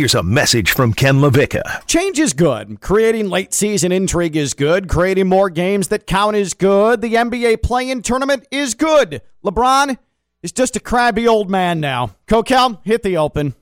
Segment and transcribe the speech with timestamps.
[0.00, 1.86] here's a message from Ken LaVicka.
[1.86, 2.80] Change is good.
[2.80, 4.88] Creating late season intrigue is good.
[4.88, 7.02] Creating more games that count is good.
[7.02, 9.20] The NBA play in tournament is good.
[9.44, 9.98] LeBron
[10.42, 12.16] is just a crabby old man now.
[12.26, 13.54] Kokell, hit the open.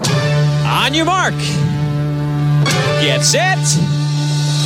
[0.00, 1.34] On your mark.
[3.00, 3.58] Get set.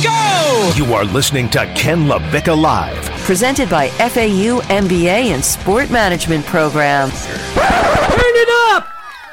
[0.01, 0.71] Go!
[0.75, 3.03] You are listening to Ken LaVicka Live.
[3.21, 7.11] Presented by FAU MBA and Sport Management Program.
[7.11, 8.87] Turn it up!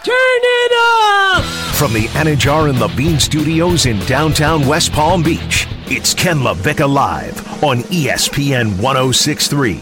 [0.05, 1.60] Turn it up!
[1.81, 7.65] From the Anidjar and Levine Studios in downtown West Palm Beach, it's Ken LaVicka Live
[7.65, 9.77] on ESPN 1063.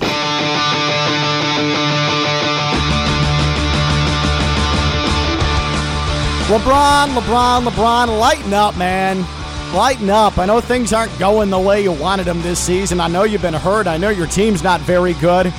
[6.46, 9.27] LeBron, LeBron, LeBron, lighten up, man.
[9.74, 10.38] Lighten up.
[10.38, 13.00] I know things aren't going the way you wanted them this season.
[13.00, 13.88] I know you've been hurt.
[13.88, 15.52] I know your team's not very good.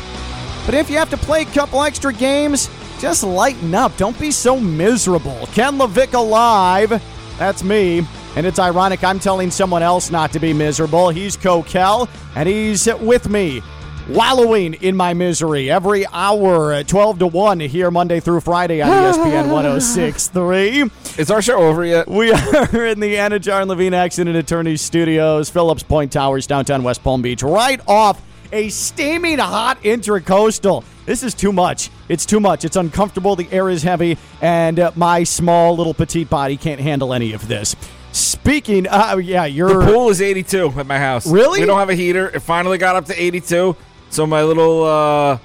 [0.66, 3.96] But if you have to play a couple extra games, just lighten up.
[3.98, 5.48] Don't be so miserable.
[5.54, 7.02] Ken LaVicka alive.
[7.38, 8.06] That's me.
[8.36, 11.10] And it's ironic I'm telling someone else not to be miserable.
[11.10, 13.62] He's Kokell, and he's with me,
[14.08, 18.90] wallowing in my misery every hour, at 12 to 1 here Monday through Friday on
[18.90, 20.84] ESPN 1063.
[21.18, 22.08] Is our show over yet?
[22.08, 27.04] We are in the Anidjar and Levine Accident Attorney Studios, Phillips Point Towers, downtown West
[27.04, 28.22] Palm Beach, right off
[28.52, 30.84] a steaming hot intracoastal.
[31.06, 31.90] This is too much.
[32.08, 32.66] It's too much.
[32.66, 33.36] It's uncomfortable.
[33.36, 37.48] The air is heavy, and uh, my small little petite body can't handle any of
[37.48, 37.76] this.
[38.12, 39.86] Speaking, uh, yeah, you're.
[39.86, 41.28] The pool is 82 at my house.
[41.28, 41.62] Really?
[41.62, 42.30] We don't have a heater.
[42.30, 43.76] It finally got up to 82.
[44.10, 45.38] So my little uh,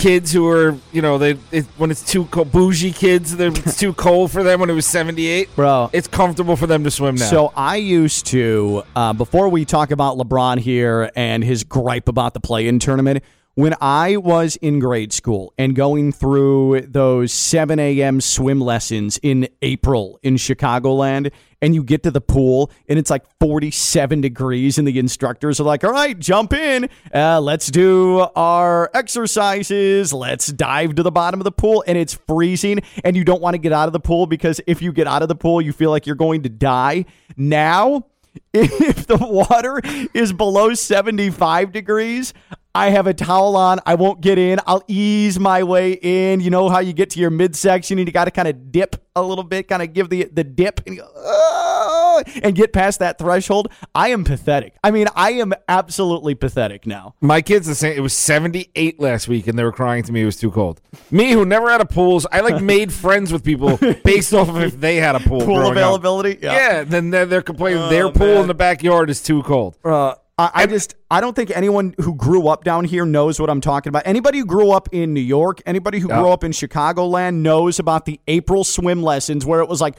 [0.00, 3.92] kids who are, you know, they it, when it's too cold, bougie kids, it's too
[4.06, 5.54] cold for them when it was 78.
[5.54, 5.90] Bro.
[5.92, 7.26] It's comfortable for them to swim now.
[7.26, 12.34] So I used to, uh, before we talk about LeBron here and his gripe about
[12.34, 13.22] the play-in tournament,
[13.54, 18.20] when I was in grade school and going through those 7 a.m.
[18.20, 21.30] swim lessons in April in Chicagoland,
[21.62, 25.64] and you get to the pool and it's like 47 degrees, and the instructors are
[25.64, 26.88] like, all right, jump in.
[27.14, 30.12] Uh, let's do our exercises.
[30.12, 31.84] Let's dive to the bottom of the pool.
[31.86, 34.82] And it's freezing, and you don't want to get out of the pool because if
[34.82, 37.06] you get out of the pool, you feel like you're going to die.
[37.36, 38.06] Now,
[38.54, 39.80] if the water
[40.14, 42.34] is below 75 degrees,
[42.74, 43.80] I have a towel on.
[43.84, 44.58] I won't get in.
[44.66, 46.40] I'll ease my way in.
[46.40, 48.96] You know how you get to your midsection and you got to kind of dip
[49.16, 53.00] a little bit, kind of give the the dip and, go, "Oh," and get past
[53.00, 53.72] that threshold.
[53.92, 54.76] I am pathetic.
[54.84, 57.16] I mean, I am absolutely pathetic now.
[57.20, 57.96] my kids the same.
[57.96, 60.80] It was 78 last week, and they were crying to me it was too cold.
[61.10, 64.58] Me, who never had a pool, I like made friends with people based off of
[64.62, 65.40] if they had a pool.
[65.40, 66.38] Pool availability.
[66.40, 68.44] Yeah, then they're, they're complaining Oh, their pool man.
[68.44, 69.76] in the backyard is too cold.
[69.84, 73.50] Uh, I, I just I don't think anyone who grew up down here knows what
[73.50, 74.06] I'm talking about.
[74.06, 78.06] Anybody who grew up in New York, anybody who grew up in Chicagoland knows about
[78.06, 79.96] the April swim lessons where it was like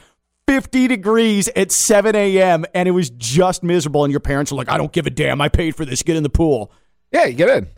[0.48, 2.64] 50 degrees at 7 a.m.
[2.74, 4.04] and it was just miserable.
[4.04, 5.40] And your parents are like, I don't give a damn.
[5.40, 6.02] I paid for this.
[6.02, 6.72] Get in the pool.
[7.12, 7.68] Yeah, you get in.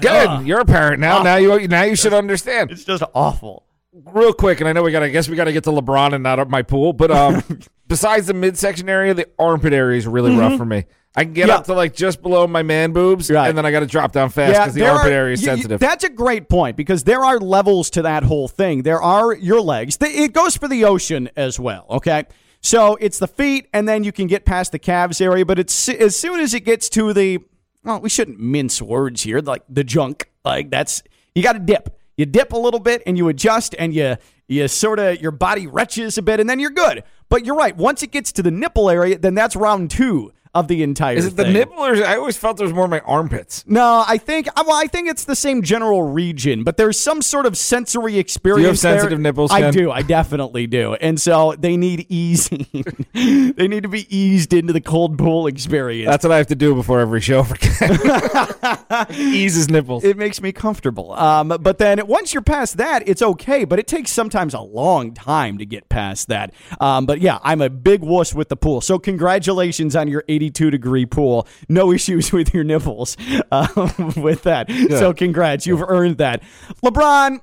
[0.00, 0.46] Get in.
[0.46, 1.22] You're a parent now.
[1.22, 2.70] now you now you should understand.
[2.70, 3.66] It's just awful.
[3.92, 5.00] real quick, and I know we got.
[5.00, 6.92] to I guess we got to get to LeBron and not up my pool.
[6.92, 7.42] But um,
[7.92, 10.84] besides the midsection area, the armpit area is really rough for me.
[11.14, 11.48] I can get Mm-hmm.
[11.50, 11.56] Yeah.
[11.56, 13.48] up to like just below my man boobs, Right.
[13.48, 15.78] and then I got to drop down fast because the armpit are- area is sensitive.
[15.78, 18.82] That's a great point because there are levels to that whole thing.
[18.82, 19.98] There are your legs.
[20.00, 21.84] It goes for the ocean as well.
[21.90, 22.24] Okay.
[22.62, 25.44] So it's the feet, and then you can get past the calves area.
[25.44, 27.40] But it's as soon as it gets to the,
[27.84, 30.30] well, we shouldn't mince words here, like the junk.
[30.44, 31.02] Like that's
[31.34, 31.98] you got to dip.
[32.16, 34.16] You dip a little bit, and you adjust, and you
[34.52, 37.02] you sort of your body retches a bit, and then you're good.
[37.28, 37.76] But you're right.
[37.76, 41.16] Once it gets to the nipple area, then that's round two of the entire.
[41.16, 41.54] is it the thing.
[41.54, 43.64] nipple or I always felt there was more in my armpits.
[43.66, 47.22] No, I think uh, well, I think it's the same general region, but there's some
[47.22, 48.82] sort of sensory experience.
[48.82, 48.92] there.
[48.92, 49.90] You have sensitive nipples, I do.
[49.90, 52.66] I definitely do, and so they need easing.
[53.14, 56.08] they need to be eased into the cold pool experience.
[56.10, 57.56] That's what I have to do before every show for
[59.10, 60.04] Ease his nipples.
[60.04, 61.12] it makes me comfortable.
[61.12, 63.64] Um, but then once you're past that, it's okay.
[63.64, 66.52] But it takes sometimes a long time to get past that.
[66.80, 68.80] Um, but yeah, I'm a big wuss with the pool.
[68.80, 71.46] So congratulations on your 82 degree pool.
[71.68, 73.16] No issues with your nipples
[73.50, 74.70] um, with that.
[74.90, 76.42] So congrats, you've earned that.
[76.84, 77.40] LeBron,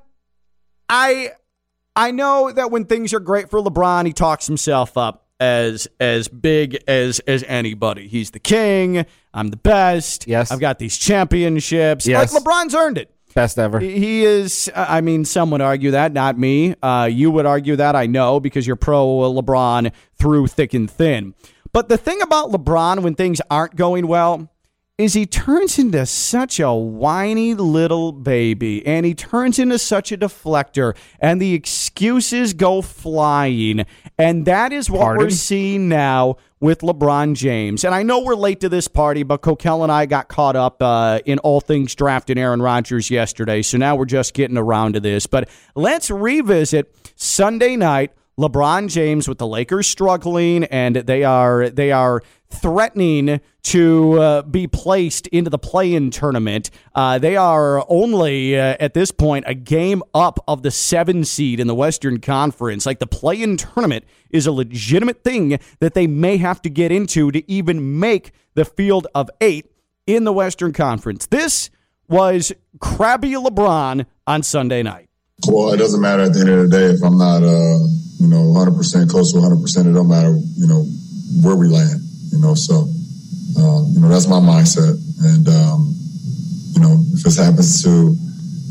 [0.88, 1.30] I
[1.96, 6.28] I know that when things are great for LeBron, he talks himself up as as
[6.28, 8.06] big as as anybody.
[8.08, 9.06] He's the king.
[9.32, 10.26] I'm the best.
[10.26, 10.50] Yes.
[10.50, 12.06] I've got these championships.
[12.06, 12.32] Yes.
[12.32, 13.14] Like LeBron's earned it.
[13.34, 13.78] Best ever.
[13.78, 14.68] He is.
[14.74, 16.74] I mean, some would argue that, not me.
[16.82, 21.34] Uh, you would argue that, I know, because you're pro LeBron through thick and thin.
[21.72, 24.50] But the thing about LeBron when things aren't going well
[25.00, 30.18] is he turns into such a whiny little baby and he turns into such a
[30.18, 33.86] deflector and the excuses go flying.
[34.18, 35.24] And that is what Pardon?
[35.24, 37.84] we're seeing now with LeBron James.
[37.84, 40.82] And I know we're late to this party, but Kokell and I got caught up
[40.82, 43.62] uh, in all things drafting Aaron Rodgers yesterday.
[43.62, 45.26] So now we're just getting around to this.
[45.26, 48.12] But let's revisit Sunday night.
[48.40, 54.66] LeBron James with the Lakers struggling, and they are they are threatening to uh, be
[54.66, 56.70] placed into the play-in tournament.
[56.94, 61.60] Uh, they are only uh, at this point a game up of the seven seed
[61.60, 62.86] in the Western Conference.
[62.86, 67.30] Like the play-in tournament is a legitimate thing that they may have to get into
[67.30, 69.70] to even make the field of eight
[70.06, 71.26] in the Western Conference.
[71.26, 71.68] This
[72.08, 75.09] was crabby LeBron on Sunday night.
[75.48, 77.78] Well, it doesn't matter at the end of the day if I'm not, uh,
[78.20, 79.86] you know, 100% close to 100%.
[79.88, 80.84] It don't matter, you know,
[81.40, 82.00] where we land,
[82.30, 82.54] you know.
[82.54, 82.84] So,
[83.56, 85.00] um, you know, that's my mindset.
[85.24, 85.94] And, um,
[86.76, 88.14] you know, if this happens to,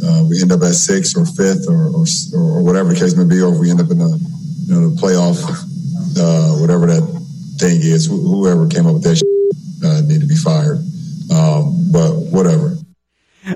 [0.06, 2.06] uh, we end up at sixth or fifth or, or,
[2.38, 4.12] or whatever the case may be, or if we end up in the,
[4.68, 5.42] you know, the playoff,
[6.22, 7.04] uh, whatever that
[7.58, 9.18] thing is, wh- whoever came up with that
[9.84, 10.78] uh, need to be fired.
[11.34, 12.78] Um, but whatever.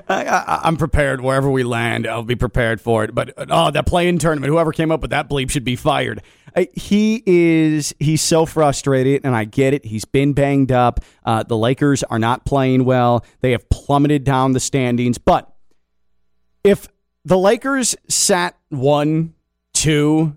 [0.08, 2.06] I, I'm prepared wherever we land.
[2.06, 3.14] I'll be prepared for it.
[3.14, 6.22] But oh, that play-in tournament, whoever came up with that bleep should be fired.
[6.56, 9.84] I, he is he's so frustrated, and I get it.
[9.84, 11.00] He's been banged up.
[11.24, 13.24] Uh, the Lakers are not playing well.
[13.40, 15.18] They have plummeted down the standings.
[15.18, 15.52] But
[16.62, 16.88] if
[17.24, 19.34] the Lakers sat one,
[19.72, 20.36] two,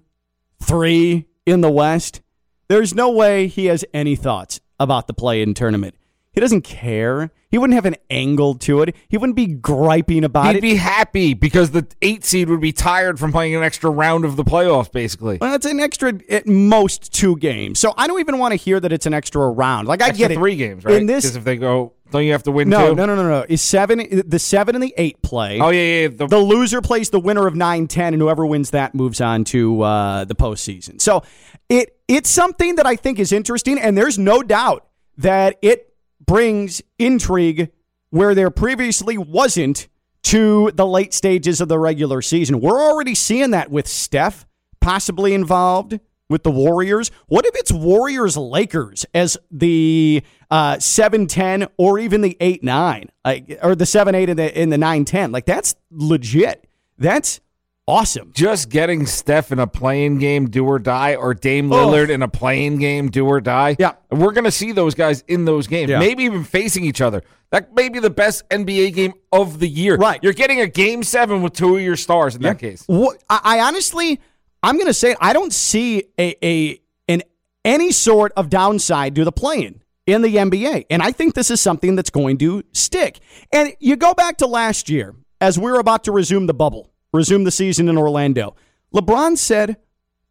[0.62, 2.22] three in the West,
[2.68, 5.96] there's no way he has any thoughts about the play-in tournament.
[6.38, 7.32] He doesn't care.
[7.50, 8.96] He wouldn't have an angle to it.
[9.10, 10.64] He wouldn't be griping about it.
[10.64, 14.24] He'd be happy because the eight seed would be tired from playing an extra round
[14.24, 15.40] of the playoffs, basically.
[15.42, 17.80] well, it's an extra at most two games.
[17.80, 19.88] So I don't even want to hear that it's an extra round.
[19.88, 20.36] Like I Extra get it.
[20.36, 20.98] three games, right?
[20.98, 22.96] In this, Because if they go, don't you have to win no, two?
[22.96, 23.46] no, no, no, no.
[23.50, 25.60] Is seven the seven and the eight play?
[25.60, 26.02] Oh yeah, yeah.
[26.02, 26.08] yeah.
[26.10, 29.82] The, the loser plays the winner of 9-10 and whoever wins that moves on to
[29.82, 31.24] uh, the postseason so
[31.68, 34.88] it it's something that i think is interesting and there's no doubt
[35.18, 35.87] that it
[36.28, 37.72] brings intrigue
[38.12, 39.88] where there previously wasn't
[40.24, 44.46] to the late stages of the regular season we're already seeing that with steph
[44.82, 47.12] possibly involved with the Warriors.
[47.28, 53.10] What if it's Warriors Lakers as the uh, 7 10 or even the 8 9,
[53.26, 55.32] like, or the 7 8 and the, in the 9 10?
[55.32, 56.68] Like, that's legit.
[56.98, 57.40] That's
[57.88, 58.32] awesome.
[58.36, 61.88] just getting Steph in a play-in game, do or die, or Dame Oh.
[61.88, 63.76] Lillard in a play-in game, do or die.
[63.80, 63.94] Yeah.
[64.12, 65.90] we're gonna see those guys in those games.
[65.90, 66.00] Yeah.
[66.00, 67.24] Maybe even facing each other.
[67.52, 69.96] That may be the best NBA game of the year.
[69.96, 70.20] Right.
[70.22, 72.84] You're getting a game seven with two of your stars in that case.
[72.88, 74.20] What, I, I honestly,
[74.62, 77.22] I'm going to say I don't see a, a an
[77.64, 81.62] any sort of downside to the playing in the NBA, and I think this is
[81.62, 83.20] something that's going to stick.
[83.54, 86.92] And you go back to last year as we were about to resume the bubble,
[87.14, 88.56] resume the season in Orlando.
[88.94, 89.78] LeBron said,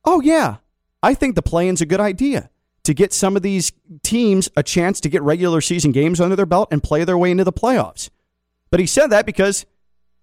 [0.04, 0.56] "Oh yeah,
[1.02, 2.50] I think the play-in's a good idea."
[2.84, 3.72] To get some of these
[4.04, 7.32] teams a chance to get regular season games under their belt and play their way
[7.32, 8.10] into the playoffs.
[8.70, 9.66] But he said that because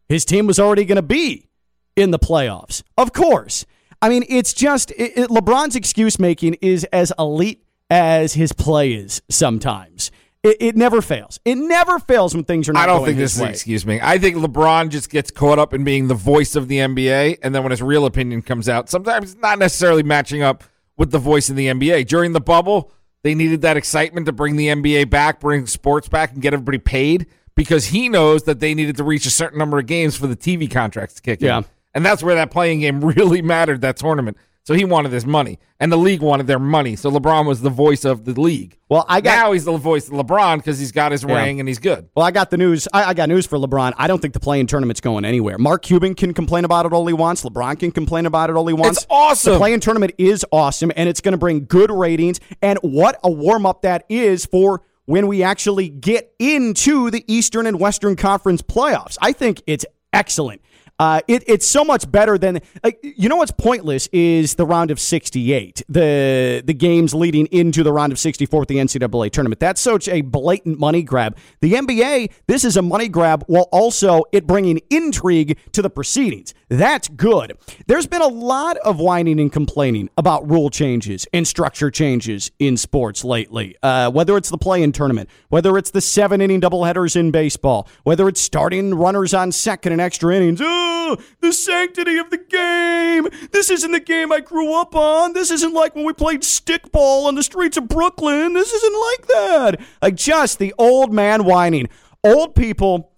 [0.08, 1.50] his team was already going to be
[1.98, 2.82] in the playoffs.
[2.98, 3.66] Of course.
[4.02, 8.94] I mean, it's just it, it- LeBron's excuse making is as elite as his play
[8.94, 10.10] is sometimes.
[10.44, 11.40] It, it never fails.
[11.46, 13.50] It never fails when things are not I don't going think his this is way.
[13.50, 14.00] excuse me.
[14.02, 17.56] I think LeBron just gets caught up in being the voice of the NBA, and
[17.56, 20.64] then when his real opinion comes out, sometimes it's not necessarily matching up
[20.98, 22.08] with the voice in the NBA.
[22.08, 22.92] During the bubble,
[23.24, 26.78] they needed that excitement to bring the NBA back, bring sports back, and get everybody
[26.78, 30.28] paid because he knows that they needed to reach a certain number of games for
[30.28, 31.60] the TV contracts to kick Yeah.
[31.60, 31.66] in.
[31.96, 34.36] And that's where that play-in game really mattered, that tournament.
[34.66, 36.96] So he wanted his money, and the league wanted their money.
[36.96, 38.78] So LeBron was the voice of the league.
[38.88, 41.68] Well, I got now he's the voice of LeBron because he's got his ring and
[41.68, 42.08] he's good.
[42.16, 42.88] Well, I got the news.
[42.94, 43.92] I, I got news for LeBron.
[43.98, 45.58] I don't think the play-in tournament's going anywhere.
[45.58, 47.44] Mark Cuban can complain about it all he wants.
[47.44, 49.00] LeBron can complain about it all he wants.
[49.00, 49.54] It's awesome.
[49.54, 52.40] The play-in tournament is awesome, and it's going to bring good ratings.
[52.62, 57.68] And what a warm up that is for when we actually get into the Eastern
[57.68, 59.18] and Western Conference playoffs.
[59.22, 60.62] I think it's excellent.
[61.00, 64.92] Uh, it, it's so much better than like you know what's pointless is the round
[64.92, 69.60] of 68 the the games leading into the round of 64 with the NCAA tournament.
[69.60, 71.36] That's such a blatant money grab.
[71.62, 76.54] The NBA this is a money grab while also it bringing intrigue to the proceedings.
[76.70, 77.58] That's good.
[77.88, 82.78] There's been a lot of whining and complaining about rule changes and structure changes in
[82.78, 87.32] sports lately uh, whether it's the play-in tournament whether it's the seven inning doubleheaders in
[87.32, 92.38] baseball whether it's starting runners on second and extra innings oh, the sanctity of the
[92.38, 93.28] game.
[93.52, 95.34] This isn't the game I grew up on.
[95.34, 98.54] This isn't like when we played stickball on the streets of Brooklyn.
[98.54, 99.82] This isn't like that.
[100.02, 101.90] Like just the old man whining.
[102.24, 103.12] Old people.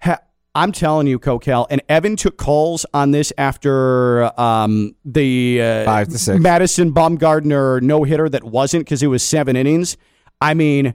[0.00, 0.20] Ha-
[0.54, 6.08] I'm telling you, Kokell, and Evan took calls on this after um, the uh, Five
[6.08, 6.40] to six.
[6.40, 9.96] Madison Bumgarner no hitter that wasn't because it was seven innings.
[10.40, 10.94] I mean,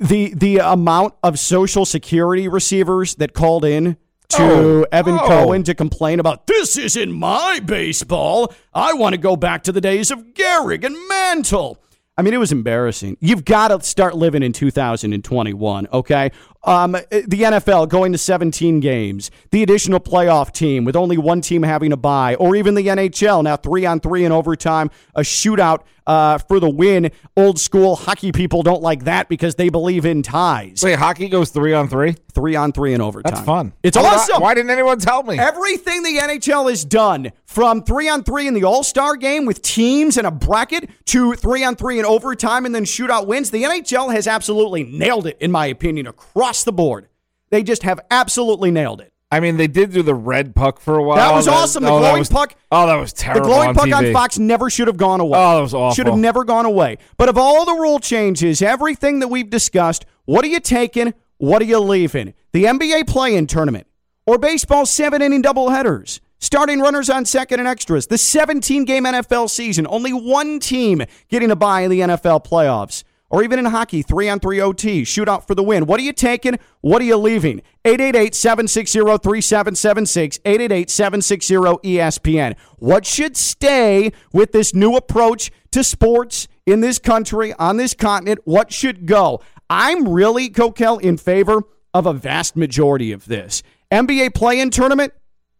[0.00, 3.96] the the amount of social security receivers that called in
[4.30, 4.86] to Oh.
[4.92, 5.26] Evan Oh.
[5.26, 8.52] Cohen to complain about this isn't my baseball.
[8.72, 11.78] I want to go back to the days of Gehrig and Mantle.
[12.16, 13.16] I mean, it was embarrassing.
[13.20, 16.30] You've got to start living in 2021, okay?
[16.62, 21.64] Um, the NFL going to 17 games, the additional playoff team with only one team
[21.64, 25.80] having a bye, or even the NHL now three on three in overtime, a shootout
[26.06, 27.10] uh, for the win.
[27.36, 30.82] Old school hockey people don't like that because they believe in ties.
[30.82, 32.14] Wait, hockey goes three on three.
[32.32, 33.32] Three on three in overtime.
[33.32, 33.72] That's fun.
[33.82, 34.42] It's How did I- awesome.
[34.42, 35.38] why didn't anyone tell me?
[35.38, 39.62] Everything the NHL has done, from three on three in the All Star game with
[39.62, 43.62] teams and a bracket to three on three in overtime and then shootout wins, the
[43.62, 47.08] NHL has absolutely nailed it, in my opinion, across the board.
[47.50, 49.12] They just have absolutely nailed it.
[49.34, 51.16] I mean, they did do the red puck for a while.
[51.16, 51.82] That was awesome.
[51.82, 53.48] The oh, glowing was- puck- Oh, that was terrible.
[53.48, 54.08] The glowing on puck TV.
[54.08, 55.36] on Fox never should have gone away.
[55.36, 55.94] Oh, that was awful.
[55.94, 56.98] Should have never gone away.
[57.16, 61.14] But of all the rule changes, everything that we've discussed, what are you taking?
[61.38, 62.34] What are you leaving?
[62.52, 63.88] The NBA play-in tournament
[64.24, 66.20] or baseball seven-inning doubleheaders?
[66.38, 68.06] Starting runners on second and extras.
[68.06, 69.86] The 17-game NFL season.
[69.88, 73.02] Only one team getting a bye in the NFL playoffs.
[73.34, 75.86] Or even in hockey, three on three OT, shootout for the win.
[75.86, 76.56] What are you taking?
[76.82, 77.62] What are you leaving?
[77.84, 82.56] 888 760 3776, 888 760 ESPN.
[82.78, 88.38] What should stay with this new approach to sports in this country, on this continent?
[88.44, 89.40] What should go?
[89.68, 93.64] I'm really, Kokell, in favor of a vast majority of this.
[93.90, 95.12] NBA play in tournament,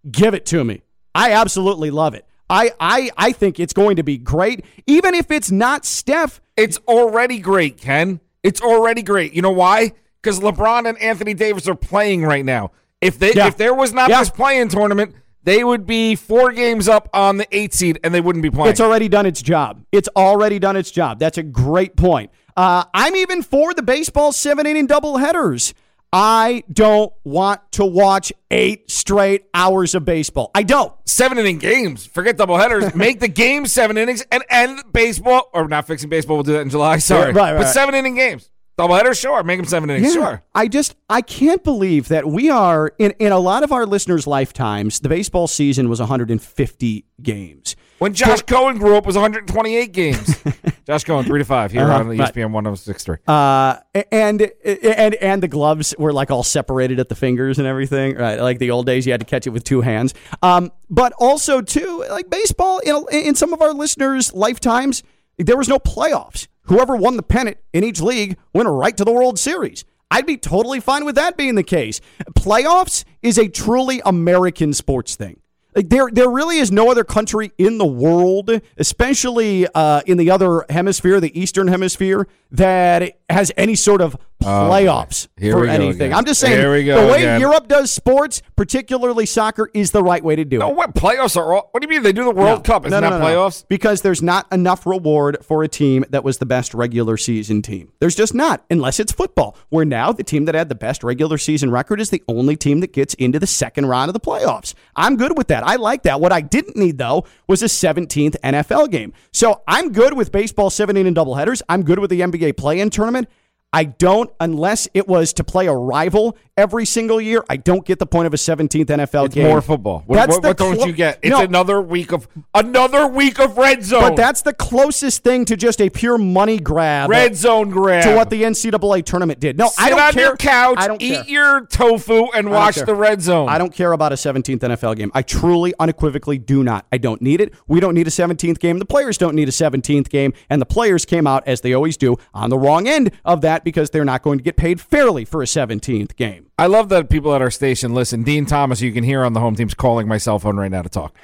[0.09, 0.83] give it to me.
[1.13, 2.25] I absolutely love it.
[2.51, 6.41] I, I, I think it's going to be great, even if it's not Steph.
[6.57, 8.21] It's already great, Ken.
[8.43, 9.33] It's already great.
[9.33, 9.93] You know why?
[10.23, 12.71] Because LeBron and Anthony Davis are playing right now.
[13.01, 13.49] If they Yeah.
[13.49, 14.21] if there was not Yeah.
[14.21, 18.21] this play-in tournament, they would be four games up on the eight seed and they
[18.21, 18.71] wouldn't be playing.
[18.71, 19.83] It's already done its job.
[19.93, 21.19] It's already done its job.
[21.19, 22.31] That's a great point.
[22.57, 25.75] Uh, I'm even for the baseball seven inning double headers.
[26.17, 30.53] I don't want to watch eight straight hours of baseball.
[30.55, 30.93] I don't.
[31.07, 32.07] seven inning games.
[32.07, 32.95] Forget double headers.
[32.95, 35.51] Make the game seven innings and end baseball.
[35.53, 36.37] Or not fixing baseball.
[36.37, 36.99] We'll do that in July.
[36.99, 38.49] Sorry, right, right, but seven inning games.
[38.77, 39.43] Double headers, sure.
[39.43, 40.45] Make them seven innings, sure.
[40.55, 44.25] I just I can't believe that we are in in a lot of our listeners'
[44.25, 45.01] lifetimes.
[45.01, 47.75] The baseball season was 150 games.
[47.99, 50.37] When Josh Cohen grew up, it was 128 games.
[50.87, 52.35] Josh Cohen, three to five here Uh-huh, on the E right.
[52.35, 53.17] ESPN 1063.
[53.27, 53.77] Uh,
[54.13, 58.39] and and and the gloves were like all separated at the fingers and everything, right?
[58.41, 60.13] Like the old days, you had to catch it with two hands.
[60.43, 65.03] Um, but also too, like baseball, in, in some of our listeners' lifetimes,
[65.39, 66.49] there was no playoffs.
[66.65, 69.85] Whoever won the pennant in each league went right to the World Series.
[70.11, 72.01] I'd be totally fine with that being the case.
[72.33, 75.41] Playoffs is a truly American sports thing.
[75.75, 80.31] Like there, there really is no other country in the world, especially uh, in the
[80.31, 84.17] other hemisphere, the Eastern Hemisphere, that has any sort of
[84.47, 86.03] Um, playoffs Here for anything.
[86.09, 86.15] again.
[86.15, 87.41] I'm just saying, Here we go the way again.
[87.41, 90.77] Europe does sports, particularly soccer, is the right way to do No, it.
[90.77, 91.69] what playoffs are all?
[91.73, 92.63] What do you mean they do the World No.
[92.63, 92.87] Cup?
[92.87, 93.65] Isn't No, no, that playoffs?
[93.69, 97.93] Because there's not enough reward for a team that was the best regular season team.
[98.01, 101.39] There's just not, unless it's football, where now the team that had the best regular
[101.39, 104.75] season record is the only team that gets into the second round of the playoffs.
[104.97, 105.67] I'm good with that.
[105.67, 106.21] I like that.
[106.21, 109.13] What I didn't need, though, was a 17th NFL game.
[109.33, 111.63] So I'm good with baseball 17 and doubleheaders.
[111.69, 113.29] I'm good with the NBA play in tournament.
[113.75, 117.45] I don't, unless it was to play a rival every single year.
[117.51, 119.49] I don't get the point of a 17th NFL It's game.
[119.49, 120.05] more football.
[120.07, 121.19] What, That's what, what don't you get?
[121.23, 121.41] It's No.
[121.41, 124.03] another week of another week of red zone.
[124.03, 128.05] But that's the closest thing to just a pure money grab red zone grab.
[128.05, 129.59] to what the NCAA tournament did.
[129.59, 130.23] No, Sit I don't on care.
[130.27, 131.25] your couch, I don't eat care.
[131.27, 133.49] your tofu, and watch the red zone.
[133.49, 135.11] I don't care about a 17th NFL game.
[135.15, 136.87] I truly, unequivocally do not.
[136.93, 137.53] I don't need it.
[137.67, 138.79] We don't need a 17th game.
[138.79, 140.33] The players don't need a 17th game.
[140.49, 143.64] And the players came out, as they always do, on the wrong end of that
[143.65, 146.51] because they're not going to get paid fairly for a 17th game.
[146.59, 148.23] I love that people at our station listen.
[148.23, 150.83] Dean Thomas, you can hear on the home team's calling my cell phone right now
[150.83, 151.15] to talk.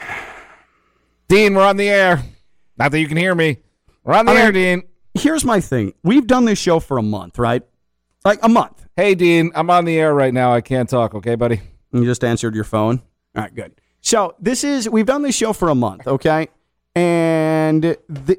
[1.28, 2.22] Dean, we're on the air.
[2.76, 3.58] Not that you can hear me.
[4.02, 4.82] We're on the I mean- air, Dean.
[5.14, 5.92] Here's my thing.
[6.04, 7.62] We've done this show for a month, right?
[8.24, 8.86] Like a month.
[8.96, 10.52] Hey, Dean, I'm on the air right now.
[10.52, 11.14] I can't talk.
[11.16, 11.60] Okay, buddy.
[11.92, 13.02] You just answered your phone.
[13.34, 13.80] All right, good.
[14.00, 16.48] So this is we've done this show for a month, okay?
[16.94, 18.38] And the,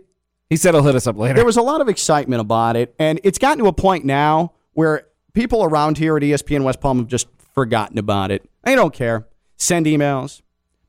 [0.52, 1.34] He said he'll hit us up later.
[1.36, 4.52] there was a lot of excitement about it, and it's gotten to a point now
[4.74, 8.50] where people around here at ESPN West Palm have just forgotten about it.
[8.64, 9.28] They don't care.
[9.56, 10.42] Send emails,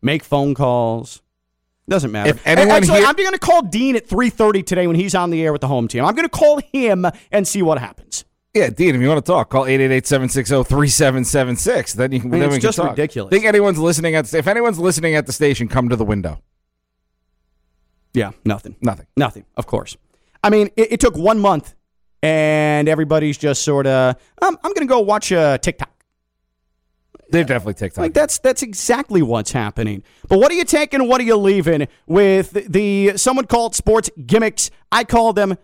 [0.03, 1.23] make phone calls.
[1.89, 2.31] Doesn't matter.
[2.31, 5.31] If anyone Actually, here- I'm going to call Dean at 3:30 today when he's on
[5.31, 6.05] the air with the home team.
[6.05, 8.25] I'm going to call him and see what happens.
[8.55, 11.95] Yeah, Dean, if you want to talk, call 888-760-3776.
[11.95, 12.91] Then you can I mean, then it's we can just talk.
[12.91, 13.31] ridiculous.
[13.31, 16.41] Think anyone's listening at if anyone's listening at the station, come to the window.
[18.15, 18.77] Yeah, nothing.
[18.81, 19.07] Nothing.
[19.17, 19.97] Nothing, of course.
[20.45, 21.75] I mean, it, it took one month,
[22.23, 25.89] and everybody's just sort of, um, I'm going to go watch uh, TikTok.
[27.31, 28.03] They've definitely TikTok.
[28.03, 30.03] Like that's that's exactly what's happening.
[30.29, 31.09] But what are you taking?
[31.09, 34.71] What are you leaving with the someone called sports gimmicks?
[34.91, 35.57] I call them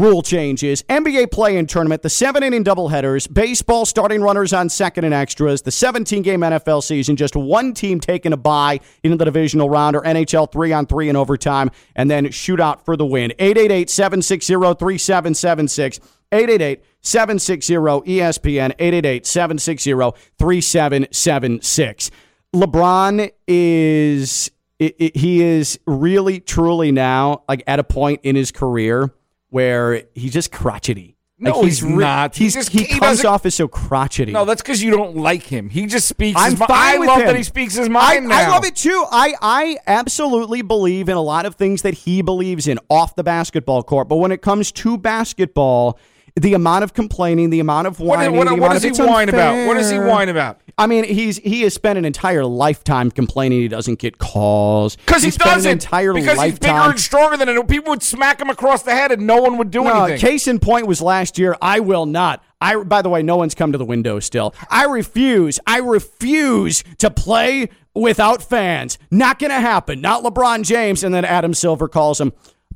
[0.00, 0.82] rule changes.
[0.84, 5.70] NBA play-in tournament, the seven inning doubleheaders, baseball starting runners on second and extras, the
[5.70, 10.02] 17 game NFL season, just one team taking a bye into the divisional round, or
[10.02, 13.32] NHL three on three in overtime, and then shootout for the win.
[13.38, 16.00] 888 760 3776.
[16.32, 19.92] 888 760 ESPN, 888 760
[20.38, 22.10] 3776.
[22.54, 29.12] LeBron is, he is really, truly now like at a point in his career
[29.50, 31.16] where he's just crotchety.
[31.42, 32.36] No, Like, he's not.
[32.36, 34.30] He He's, just- he, he comes off as so crotchety.
[34.30, 35.70] no, that's because you don't like him.
[35.70, 36.68] He just speaks I'm his mind.
[36.68, 37.26] fine I with love him.
[37.28, 38.36] that he speaks his I, mind now.
[38.36, 39.06] I love it too.
[39.10, 43.24] I, I absolutely believe in a lot of things that he believes in off the
[43.24, 44.06] basketball court.
[44.06, 45.98] But when it comes to basketball,
[46.36, 49.02] the amount of complaining, the amount of What, whining, what, the what does of he
[49.02, 49.66] whine about?
[49.66, 50.08] What does he unfair.
[50.10, 50.60] whine about?
[50.78, 55.22] I mean, he's he has spent an entire lifetime complaining he doesn't get calls Because
[55.22, 55.66] he He's doesn't.
[55.70, 57.68] An entire because he's bigger and stronger than it.
[57.68, 60.20] People would smack him across the head and no one would do No, anything.
[60.20, 61.56] case in point was last year.
[61.60, 62.42] I will not.
[62.62, 64.54] I by the way, no one's come to the window still.
[64.70, 65.60] I refuse.
[65.66, 68.98] I refuse to play without fans.
[69.10, 70.00] Not gonna happen.
[70.00, 71.04] Not LeBron James.
[71.04, 72.32] And then Adam Silver calls him.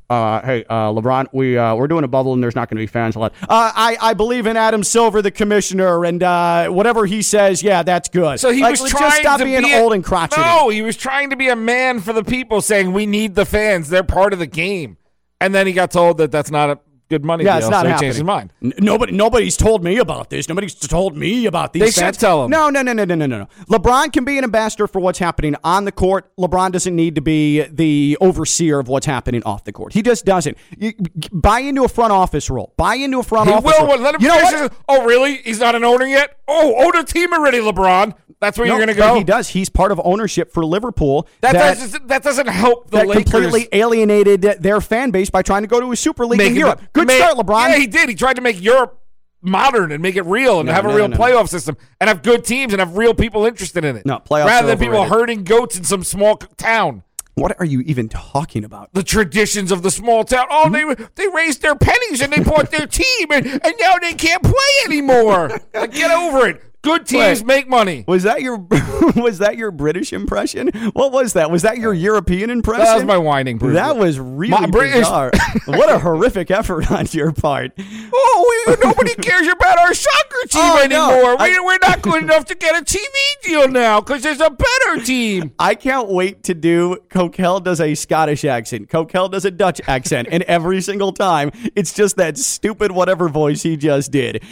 [0.09, 2.81] Uh, hey, uh, LeBron, we uh, we're doing a bubble and there's not going to
[2.83, 3.31] be fans allowed.
[3.41, 7.81] Uh, I I believe in Adam Silver, the commissioner, and uh, whatever he says, yeah,
[7.81, 8.39] that's good.
[8.39, 10.41] So he Like, was trying just stop to being be a- old and crotchety.
[10.41, 13.45] No, he was trying to be a man for the people, saying we need the
[13.45, 13.89] fans.
[13.89, 14.97] They're part of the game.
[15.41, 17.67] And then he got told that that's not a good money Yeah, deal.
[17.67, 18.07] it's not so he happening.
[18.07, 18.53] changed his mind.
[18.63, 20.47] N- Nobody, nobody's told me about this.
[20.49, 21.81] Nobody's told me about these.
[21.81, 22.17] They should fans.
[22.17, 22.49] tell 'em.
[22.51, 23.47] No, no, no, no, no, no, no, no.
[23.69, 26.31] LeBron can be an ambassador for what's happening on the court.
[26.37, 29.93] LeBron doesn't need to be the overseer of what's happening off the court.
[29.93, 30.57] He just doesn't.
[30.77, 30.93] You,
[31.31, 32.73] buy into a front office role.
[32.77, 33.73] Buy into a front He office.
[33.79, 33.87] will.
[33.87, 33.97] role.
[33.99, 34.53] Let him You know what?
[34.59, 35.37] his- Oh, really?
[35.37, 36.37] He's not an owner yet?
[36.47, 38.13] Oh, own a team already, LeBron.
[38.41, 39.15] That's where No, you're going to go?
[39.15, 39.47] He does.
[39.49, 41.27] He's part of ownership for Liverpool.
[41.41, 43.23] That, doesn't, that doesn't help the that Lakers.
[43.31, 46.81] completely alienated their fan base by trying to go to a Super League in Europe.
[46.93, 47.69] Good ma- start, LeBron.
[47.69, 48.09] Yeah, he did.
[48.09, 49.01] He tried to make Europe
[49.41, 51.23] modern and make it real and No, have a no, real no, no.
[51.23, 54.05] playoff system and have good teams and have real people interested in it.
[54.05, 57.03] No, playoffs rather than people herding goats in some small town.
[57.35, 58.93] What are you even talking about?
[58.93, 60.47] The traditions of the small town.
[60.49, 60.83] Oh, they
[61.15, 64.53] they raised their pennies and they bought their team and, and now they can't play
[64.85, 65.49] anymore.
[65.73, 66.61] Like, get over it.
[66.85, 67.45] Good teams Wait.
[67.47, 68.05] make money.
[68.07, 68.57] Was that your
[69.15, 70.69] was that your British impression?
[70.93, 71.49] What was that?
[71.51, 72.85] Was that your European impression?
[72.85, 73.57] That was my whining.
[73.57, 73.73] Bruce.
[73.73, 75.31] That was really My British- bizarre.
[75.65, 77.71] what a horrific effort on your part.
[78.13, 81.09] Oh, we, nobody cares about our soccer team Oh, no.
[81.11, 81.35] anymore.
[81.39, 83.05] I- we, we're not good enough to get a TV
[83.43, 85.51] deal now because there's a better team.
[85.57, 86.97] I can't wait to do.
[87.09, 88.89] Kokell does a Scottish accent.
[88.89, 93.63] Kokell does a Dutch accent, and every single time it's just that stupid whatever voice
[93.63, 94.43] he just did.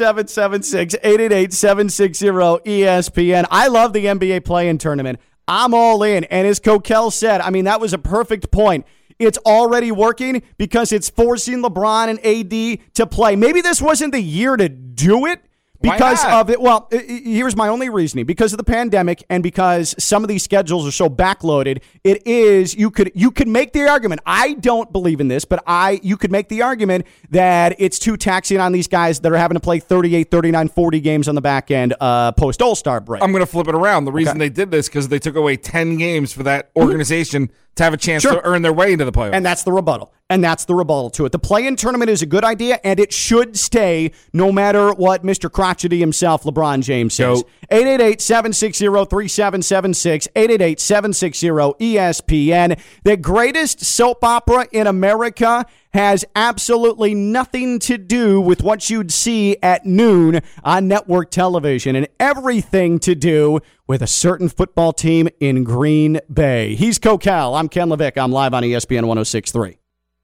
[0.00, 3.46] 888-760-3776, 888-760-ESPN.
[3.50, 5.20] I love the NBA play-in tournament.
[5.46, 8.86] I'm all in, and as Kokell said, I mean that was a perfect point.
[9.18, 13.36] It's already working because it's forcing LeBron and AD to play.
[13.36, 15.42] Maybe this wasn't the year to do it
[15.80, 16.60] because of it.
[16.60, 20.86] Well, here's my only reasoning: because of the pandemic and because some of these schedules
[20.86, 21.82] are so backloaded.
[22.04, 24.20] It is you could you could make the argument.
[24.26, 28.16] I don't believe in this, but I you could make the argument that it's too
[28.16, 31.40] taxing on these guys that are having to play 38, 39, 40 games on the
[31.40, 33.22] back end uh, post All Star break.
[33.22, 34.04] I'm going to flip it around.
[34.04, 37.84] The reason they did this because they took away 10 games for that organization to
[37.84, 38.34] have a chance Sure.
[38.34, 39.34] to earn their way into the playoffs.
[39.34, 40.12] And that's the rebuttal.
[40.30, 41.32] And that's the rebuttal to it.
[41.32, 45.24] The play in tournament is a good idea, and it should stay no matter what
[45.24, 45.50] Mr.
[45.50, 47.42] Crotchety himself, LeBron James, says.
[47.42, 47.48] Go.
[47.68, 52.80] 888 760 3776, 888 760 ESPN.
[53.02, 59.56] The greatest soap opera in America has absolutely nothing to do with what you'd see
[59.64, 65.64] at noon on network television and everything to do with a certain football team in
[65.64, 66.76] Green Bay.
[66.76, 67.58] He's Kokell.
[67.58, 68.22] I'm Ken LaVicka.
[68.22, 69.79] I'm live on ESPN 1063.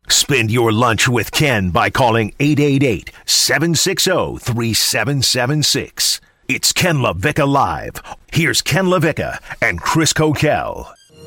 [0.09, 6.21] Spend your lunch with Ken by calling 888 760 3776.
[6.49, 8.01] It's Ken LaVicka Live.
[8.33, 10.92] Here's Ken LaVicka and Chris Kokell.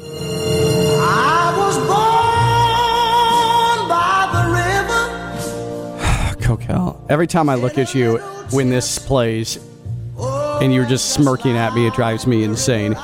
[6.40, 7.06] Kokell.
[7.10, 8.18] Every time I look at you
[8.52, 9.60] when this plays
[10.18, 12.96] and you're just smirking at me, it drives me insane.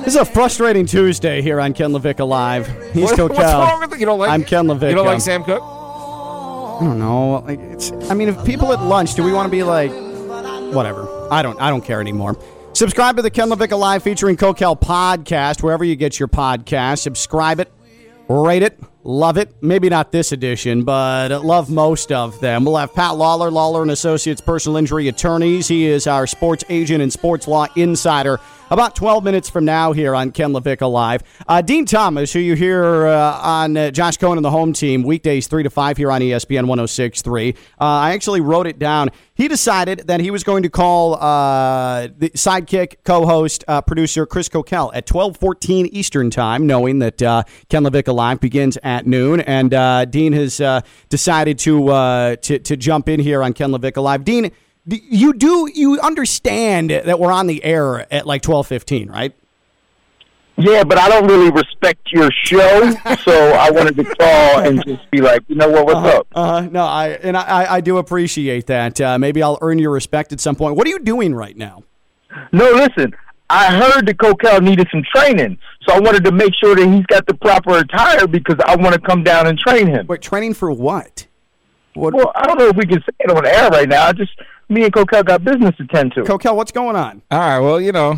[0.00, 2.66] This is a frustrating Tuesday here on Ken LaVicka Live.
[2.92, 4.00] He's What- what's wrong with it?
[4.00, 4.88] You don't like I'm Ken LaVicka.
[4.90, 5.62] You don't like Sam Cooke?
[5.62, 7.44] I don't know.
[7.46, 7.92] Like it's.
[8.08, 9.92] I mean, if people at lunch, do we want to be like,
[10.72, 11.06] whatever?
[11.30, 11.60] I don't.
[11.60, 12.36] I don't care anymore.
[12.72, 16.98] Subscribe to the Ken LaVicka Live featuring Kokell podcast wherever you get your podcast.
[17.00, 17.70] Subscribe it,
[18.28, 19.54] rate it, love it.
[19.60, 22.64] Maybe not this edition, but love most of them.
[22.64, 25.68] We'll have Pat Lawlor, Lawlor and Associates Personal Injury Attorneys.
[25.68, 30.14] He is our sports agent and sports law insider about 12 minutes from now here
[30.14, 31.22] on Ken LaVicka Live.
[31.48, 35.02] Uh, Dean Thomas, who you hear uh, on uh, Josh Cohen and the home team,
[35.02, 37.50] weekdays 3 to 5 here on ESPN 1063.
[37.50, 39.10] Uh, I actually wrote it down.
[39.34, 44.48] He decided that he was going to call uh, the sidekick, co-host, uh, producer Chris
[44.48, 47.18] Kokell at 12:14 Eastern Time, knowing that
[47.68, 49.40] Ken LaVicka Live begins at noon.
[49.40, 49.70] And
[50.10, 50.60] Dean has
[51.08, 54.24] decided to, to to jump in here on Ken LaVicka Live.
[54.24, 54.50] Dean,
[54.90, 59.34] you do you understand that we're on the air at like 12:15, right?
[60.56, 62.90] Yeah, but I don't really respect your show,
[63.24, 66.26] so I wanted to call and just be like, you know what, what's up?
[66.34, 69.00] Uh, no, I and I, I do appreciate that.
[69.00, 70.76] Uh, maybe I'll earn your respect at some point.
[70.76, 71.84] What are you doing right now?
[72.52, 73.14] No, listen,
[73.48, 77.06] I heard that Kokell needed some training, so I wanted to make sure that he's
[77.06, 80.06] got the proper attire because I want to come down and train him.
[80.06, 81.26] Wait, training for what?
[81.94, 82.14] What?
[82.14, 84.06] Well, I don't know if we can say it on air right now.
[84.06, 84.30] I just
[84.70, 86.22] me and Kokell got business to tend to.
[86.22, 87.22] Kokell, what's going on?
[87.30, 88.14] All right, well, you know,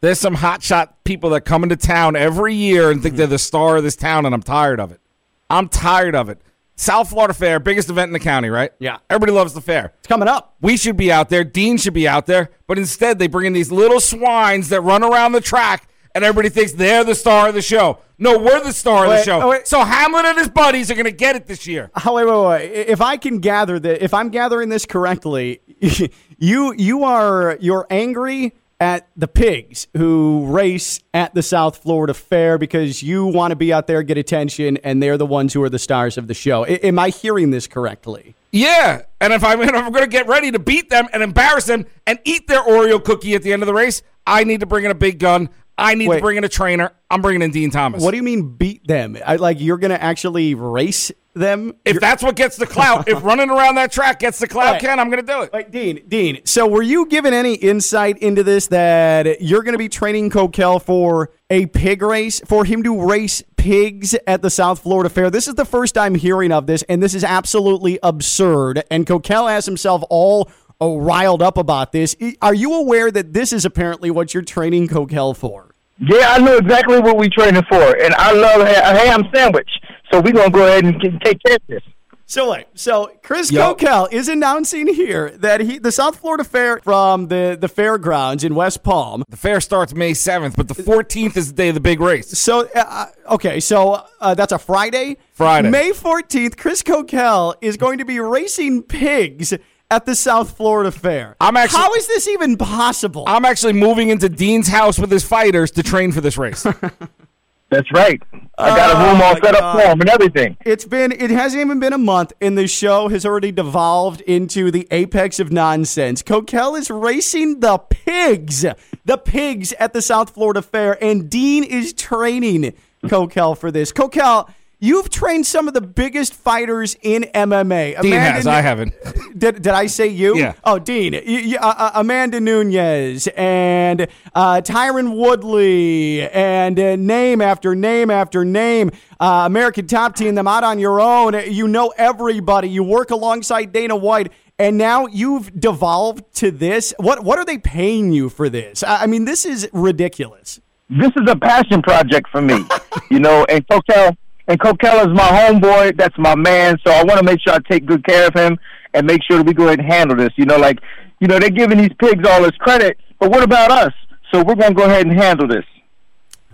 [0.00, 3.18] there's some hotshot people that come into town every year and think mm-hmm.
[3.18, 5.00] they're the star of this town, and I'm tired of it.
[5.48, 6.40] I'm tired of it.
[6.76, 8.72] South Florida Fair, biggest event in the county, right?
[8.78, 8.98] Yeah.
[9.10, 9.92] Everybody loves the fair.
[9.98, 10.56] It's coming up.
[10.62, 11.44] We should be out there.
[11.44, 12.48] Dean should be out there.
[12.66, 16.48] But instead, they bring in these little swines that run around the track, and everybody
[16.48, 17.98] thinks they're the star of the show.
[18.20, 19.48] No, we're the star of the show.
[19.48, 19.66] wait.
[19.66, 21.90] So Hamlin and his buddies are going to get it this year.
[22.04, 22.88] Oh, wait, wait, wait.
[22.88, 25.62] If I can gather that, if I'm gathering this correctly,
[26.38, 32.56] you you are you're angry at the pigs who race at the South Florida Fair
[32.56, 35.68] because you want to be out there, get attention, and they're the ones who are
[35.68, 36.64] the stars of the show.
[36.64, 38.34] I, am I hearing this correctly?
[38.52, 41.66] Yeah, and if I'm, if I'm going to get ready to beat them and embarrass
[41.66, 44.66] them and eat their Oreo cookie at the end of the race, I need to
[44.66, 45.50] bring in a big gun.
[45.80, 46.16] I need Wait.
[46.16, 46.92] to bring in a trainer.
[47.10, 48.02] I'm bringing in Dean Thomas.
[48.02, 49.16] What do you mean beat them?
[49.24, 51.74] I, like you're going to actually race them?
[51.84, 54.80] if that's what gets the clout, if running around that track gets the clout, Right.
[54.80, 55.52] Ken, I'm going to do it.
[55.52, 56.40] Like Dean, Dean.
[56.44, 60.82] So, were you given any insight into this that you're going to be training Kokell
[60.82, 65.30] for a pig race, for him to race pigs at the South Florida Fair?
[65.30, 68.84] This is the first I'm hearing of this, and this is absolutely absurd.
[68.90, 72.16] And Kokell has himself all uh, riled up about this.
[72.40, 75.69] Are you aware that this is apparently what you're training Kokell for?
[76.00, 79.68] Yeah, I know exactly what we're training for, and I love a a ham sandwich.
[80.10, 81.82] So we're gonna go ahead and take care of this.
[82.30, 83.78] So wait, so Chris Yup.
[83.78, 88.54] Kokell is announcing here that he the South Florida Fair from the the fairgrounds in
[88.54, 91.80] West Palm The fair starts May 7th, but the 14th is the day of the
[91.80, 92.28] big race.
[92.38, 95.16] So, uh, okay, so uh, that's a Friday?
[95.32, 95.70] Friday.
[95.70, 99.52] May 14th, Chris Kokell is going to be racing pigs
[99.90, 101.36] at the South Florida Fair.
[101.40, 103.24] I'm actually- How is this even possible?
[103.26, 106.66] I'm actually moving into Dean's house with his fighters to train for this race.
[107.70, 108.20] That's right.
[108.58, 110.56] I got a room Oh, all my set up for him and everything.
[110.66, 114.72] it's been, it hasn't even been a month, and the show has already devolved into
[114.72, 116.20] the apex of nonsense.
[116.24, 118.66] Kokell is racing the pigs,
[119.04, 122.72] the pigs at the South Florida Fair, and Dean is training
[123.04, 123.92] Kokell for this.
[123.92, 128.00] Kokell, you've trained some of the biggest fighters in MMA.
[128.02, 128.94] Dean Amanda has, Nu- I haven't.
[129.38, 130.36] Did, did I say you?
[130.36, 130.54] Yeah.
[130.64, 131.12] Oh, Dean.
[131.12, 138.10] Y- y- uh, uh, Amanda Nunes and uh, Tyron Woodley and uh, name after name
[138.10, 138.90] after name.
[139.18, 141.34] Uh, American Top Team, them out on your own.
[141.50, 142.68] You know everybody.
[142.68, 144.32] You work alongside Dana White.
[144.58, 146.92] And now you've devolved to this.
[146.98, 148.82] What what are they paying you for this?
[148.82, 150.60] I, I mean, this is ridiculous.
[150.90, 152.64] This is a passion project for me,
[153.10, 153.46] you know.
[153.48, 154.16] And Kokell
[154.50, 155.96] and Kokell is my homeboy.
[155.96, 156.76] That's my man.
[156.84, 158.58] So I want to make sure I take good care of him
[158.92, 160.30] and make sure that we go ahead and handle this.
[160.36, 160.80] You know, like
[161.20, 163.92] you know they're giving these pigs all this credit, but what about us?
[164.32, 165.64] So we're gonna go ahead and handle this.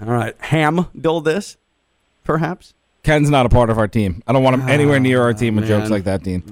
[0.01, 1.57] All right, ham build this,
[2.23, 2.75] perhaps.
[3.03, 4.23] Ken's not a part of our team.
[4.27, 6.43] I don't want him anywhere near our team with jokes like that, Dean.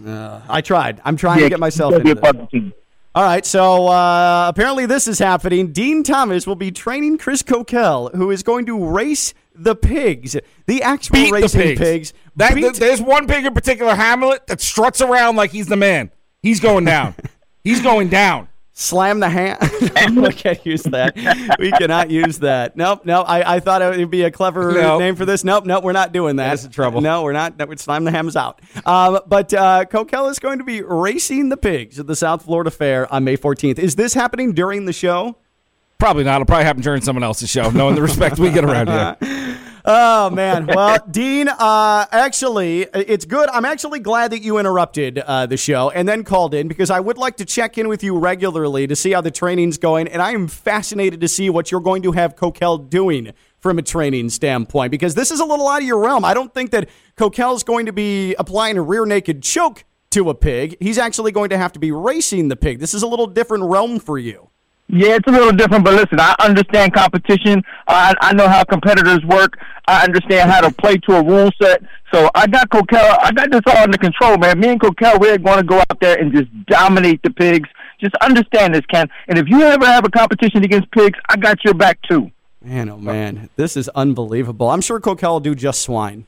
[0.48, 1.02] I tried.
[1.04, 2.72] I'm trying to get myself into be a part of the team.
[3.16, 5.72] All right, so uh, apparently this is happening.
[5.72, 10.36] Dean Thomas will be training Chris Kokell, who is going to race the pigs,
[10.66, 11.80] the actual Beat the racing pigs.
[11.80, 12.12] pigs.
[12.36, 15.76] That, Beat- th- there's one pig in particular, Hamlet, that struts around like he's the
[15.76, 16.10] man.
[16.42, 17.14] He's going down.
[17.64, 18.48] he's going down.
[18.72, 19.58] slam the hand.
[20.20, 21.14] we can't use that.
[21.60, 22.76] We cannot use that.
[22.76, 23.22] Nope, no.
[23.22, 24.98] I, I thought it would be a clever Nope.
[24.98, 25.44] name for this.
[25.44, 25.84] Nope, nope.
[25.84, 26.60] We're not doing that.
[26.60, 27.00] That's trouble.
[27.00, 27.56] No, we're not.
[27.56, 28.60] No, slam the hams out.
[28.84, 32.70] Um, but uh, Kokell is going to be racing the pigs at the South Florida
[32.72, 33.78] Fair on May 14th.
[33.78, 35.36] Is this happening during the show?
[35.98, 36.36] Probably not.
[36.36, 39.58] It'll probably happen during someone else's show, knowing the respect we get around here.
[39.86, 40.66] Oh man.
[40.66, 43.50] Well, Dean, uh, actually, it's good.
[43.50, 47.00] I'm actually glad that you interrupted uh, the show and then called in because I
[47.00, 50.22] would like to check in with you regularly to see how the training's going, and
[50.22, 54.30] I am fascinated to see what you're going to have Kokell doing from a training
[54.30, 56.24] standpoint because this is a little out of your realm.
[56.24, 60.34] I don't think that Kokell's going to be applying a rear naked choke to a
[60.34, 60.76] pig.
[60.80, 62.78] He's actually going to have to be racing the pig.
[62.78, 64.48] This is a little different realm for you.
[64.94, 67.64] Yeah, it's a little different, but listen, I understand competition.
[67.88, 69.58] I, I know how competitors work.
[69.88, 71.82] I understand how to play to a rule set.
[72.12, 73.18] So I got Kokell.
[73.20, 74.60] I got this all under control, man.
[74.60, 77.68] Me and Kokell, we're going to go out there and just dominate the pigs.
[78.00, 79.08] Just understand this, Ken.
[79.26, 82.30] And if you ever have a competition against pigs, I got your back too.
[82.62, 84.70] Man, oh man, this is unbelievable.
[84.70, 86.24] I'm sure Kokell will do just swine.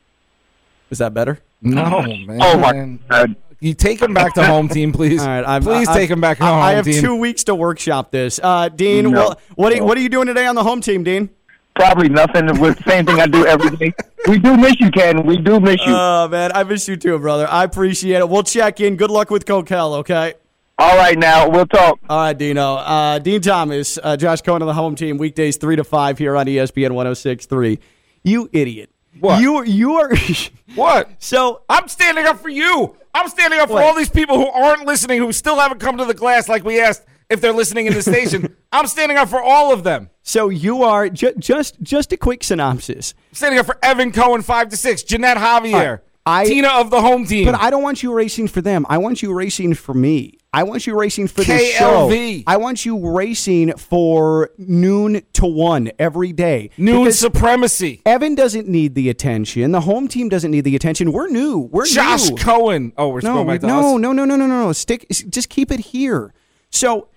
[0.90, 1.38] Is that better?
[1.62, 2.38] No, man.
[2.42, 3.36] Oh my God.
[3.60, 5.20] You take him back to home team, please.
[5.22, 7.02] All right, I'm, please I, take him back to I, home I have team.
[7.02, 8.38] two weeks to workshop this.
[8.42, 9.10] Uh, Dean, No.
[9.10, 11.30] well, what are, you- what are you doing today on the home team, Dean?
[11.74, 13.92] Probably nothing with the same thing I do every day.
[14.28, 15.24] We do miss you, Ken.
[15.26, 15.92] We do miss you.
[15.94, 17.46] Oh man, I miss you too, brother.
[17.48, 18.28] I appreciate it.
[18.28, 18.96] We'll check in.
[18.96, 20.34] Good luck with Kokell, okay?
[20.78, 21.98] all right, now we'll talk.
[22.08, 22.76] All right, Dino.
[22.76, 26.34] Uh, Dean Thomas, uh, Josh Cohen on the home team, weekdays three to five here
[26.36, 27.78] on ESPN 106.3.
[28.24, 28.90] You idiot.
[29.20, 29.40] What?
[29.40, 30.10] You you are
[30.74, 31.10] what?
[31.18, 32.96] so I'm standing up for you.
[33.14, 36.04] I'm standing up for all these people who aren't listening, who still haven't come to
[36.04, 38.54] the glass like we asked if they're listening in the station.
[38.72, 40.10] I'm standing up for all of them.
[40.22, 43.14] so you are ju- just just a quick synopsis.
[43.30, 47.00] I'm standing up for Evan Cohen, five to six, Jeanette Javier, I- Tina of the
[47.00, 47.46] home team.
[47.46, 48.84] But I don't want you racing for them.
[48.88, 50.38] I want you racing for me.
[50.56, 52.36] I want you racing for the KLV.
[52.38, 52.42] show.
[52.46, 56.70] I want you racing for noon to one every day.
[56.78, 58.00] Noon Because supremacy.
[58.06, 59.72] Evan doesn't need the attention.
[59.72, 61.12] The home team doesn't need the attention.
[61.12, 61.58] We're new.
[61.58, 61.90] We're new.
[61.90, 62.36] Josh new.
[62.36, 62.94] Cohen.
[62.96, 64.00] Oh, we're no, going back to no, us.
[64.00, 64.72] no, no, no, no, no, no.
[64.72, 65.06] Stick.
[65.10, 66.32] Just keep it here.
[66.70, 67.08] So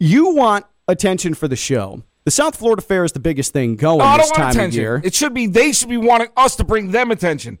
[0.00, 2.04] you want attention for the show.
[2.24, 4.74] The South Florida Fair is the biggest thing going oh, No, this time want of
[4.74, 5.02] year.
[5.04, 7.58] It should be they should be wanting us to bring them attention.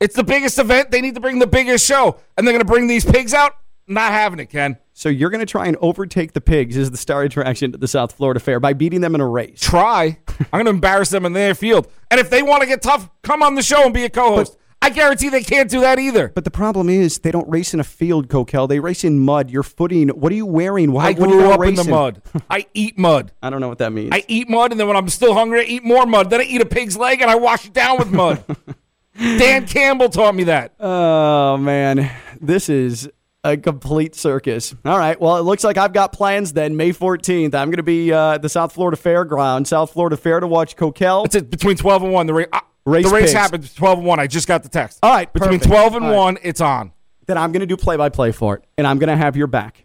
[0.00, 0.90] It's the biggest event.
[0.90, 3.52] They need to bring the biggest show, and they're going to bring these pigs out.
[3.88, 4.78] Not having it, Ken.
[4.92, 7.88] So you're going to try and overtake the pigs as the star attraction at the
[7.88, 9.60] South Florida Fair by beating them in a race.
[9.60, 10.18] Try.
[10.38, 11.88] I'm going to embarrass them in their field.
[12.10, 14.56] And if they want to get tough, come on the show and be a co-host.
[14.82, 16.28] I guarantee they can't do that either.
[16.28, 18.68] But the problem is they don't race in a field, Kokell.
[18.68, 19.50] They race in mud.
[19.50, 20.08] Your footing.
[20.10, 20.92] What are you wearing?
[20.92, 21.08] Why?
[21.08, 22.22] I what are you grew not up in the mud.
[22.50, 23.32] I eat mud.
[23.42, 24.10] I don't know what that means.
[24.12, 26.30] I eat mud, and then when I'm still hungry, I eat more mud.
[26.30, 28.44] Then I eat a pig's leg, and I wash it down with mud.
[29.18, 30.74] Dan Campbell taught me that.
[30.78, 33.10] Oh man, this is
[33.52, 34.74] a complete circus.
[34.84, 36.52] All right, well, it looks like I've got plans.
[36.52, 40.16] Then May 14th, I'm going to be uh, at the South Florida Fairground, South Florida
[40.16, 41.24] Fair, to watch Kokell.
[41.26, 42.26] It's at between 12 and 1.
[42.26, 43.32] The, ra- uh, Race the race pigs.
[43.32, 44.20] happens 12 and 1.
[44.20, 44.98] I just got the text.
[45.02, 45.64] All right, Between perfect.
[45.66, 46.16] 12 and All right.
[46.16, 46.92] 1, it's on.
[47.26, 49.84] Then I'm going to do play-by-play for it, and I'm going to have your back.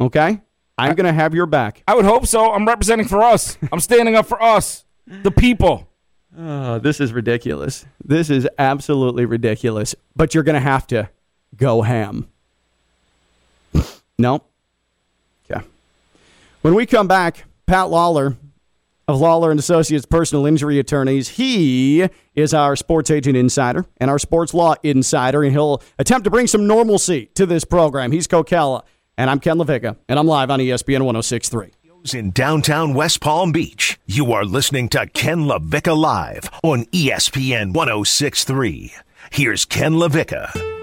[0.00, 0.40] Okay,
[0.78, 1.82] I'm going to have your back.
[1.86, 2.52] I would hope so.
[2.52, 3.56] I'm representing for us.
[3.70, 5.88] I'm standing up for us, the people.
[6.36, 7.84] Oh, this is ridiculous.
[8.04, 9.94] This is absolutely ridiculous.
[10.16, 11.10] But you're going to have to
[11.56, 12.28] go ham.
[14.20, 14.44] No.
[15.50, 15.64] Okay.
[16.62, 18.36] When we come back, Pat Lawlor
[19.08, 21.30] of Lawlor and Associates Personal Injury Attorneys.
[21.30, 26.30] He is our sports agent insider and our sports law insider, and he'll attempt to
[26.30, 28.12] bring some normalcy to this program.
[28.12, 28.84] He's Coquella,
[29.18, 31.72] and I'm Ken LaVicka, and I'm live on ESPN 1063.
[32.14, 38.94] In downtown West Palm Beach, you are listening to Ken LaVicka Live on ESPN 1063.
[39.30, 40.79] Here's Ken LaVicka.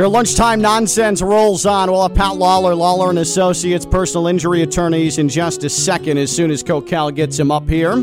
[0.00, 1.90] Your lunchtime nonsense rolls on.
[1.90, 6.16] We'll have Pat Lawlor, Lawlor and Associates, personal injury attorneys, in just a second.
[6.16, 8.02] As soon as Kokell gets him up here,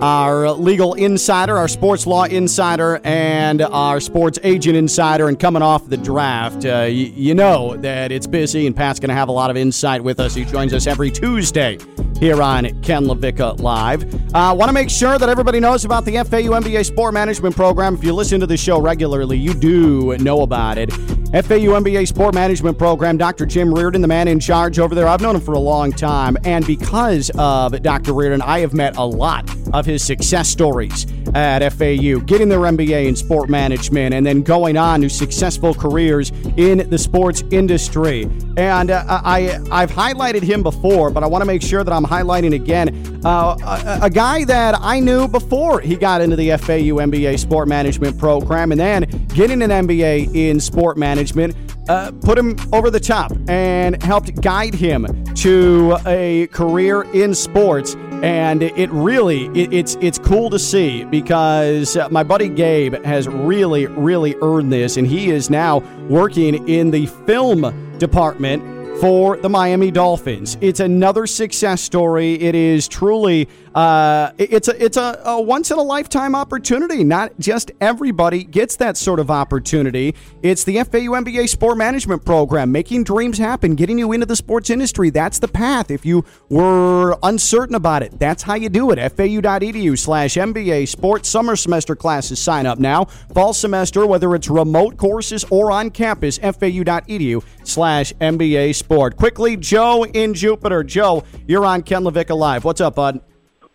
[0.00, 5.28] our legal insider, our sports law insider, and our sports agent insider.
[5.28, 9.08] And coming off the draft, uh, y- you know that it's busy, and Pat's going
[9.08, 10.34] to have a lot of insight with us.
[10.34, 11.78] He joins us every Tuesday
[12.20, 14.04] here on Ken LaVicka Live.
[14.34, 17.94] Uh, Want to make sure that everybody knows about the FAU MBA Sport Management Program.
[17.94, 20.92] If you listen to the show regularly, you do know about it.
[21.28, 23.44] FAU MBA Sport Management Program, Dr.
[23.46, 25.06] Jim Riordan, the man in charge over there.
[25.06, 28.14] I've known him for a long time, and because of Dr.
[28.14, 33.06] Riordan, I have met a lot of his success stories at FAU, getting their MBA
[33.06, 38.28] in sport management and then going on to successful careers in the sports industry.
[38.56, 42.04] And uh, I, I've highlighted him before, but I want to make sure that I'm
[42.04, 43.56] highlighting again uh,
[44.00, 48.18] a, a guy that I knew before he got into the FAU MBA Sport Management
[48.18, 49.02] program, and then
[49.34, 51.54] getting an MBA in sport management
[51.88, 57.96] uh, put him over the top and helped guide him to a career in sports.
[58.22, 63.86] And it really, it, it's it's cool to see because my buddy Gabe has really,
[63.86, 68.62] really earned this, and he is now working in the film department
[69.00, 70.58] for the Miami Dolphins.
[70.60, 72.34] It's another success story.
[72.34, 77.04] It is truly uh, it's a it's a, a once in a lifetime opportunity.
[77.04, 80.16] Not just everybody gets that sort of opportunity.
[80.42, 84.70] It's the FAU MBA Sport Management Program, making dreams happen, getting you into the sports
[84.70, 85.10] industry.
[85.10, 85.92] That's the path.
[85.92, 88.96] If you were uncertain about it, that's how you do it.
[88.96, 92.40] FAU.edu slash MBA Sports Summer Semester classes.
[92.40, 93.04] Sign up now.
[93.32, 99.16] Fall semester, whether it's remote courses or on campus, FAU.edu slash MBA Sport.
[99.16, 100.82] Quickly, Joe in Jupiter.
[100.82, 102.64] Joe, you're on Ken LaVicka Live.
[102.64, 103.20] What's up, bud?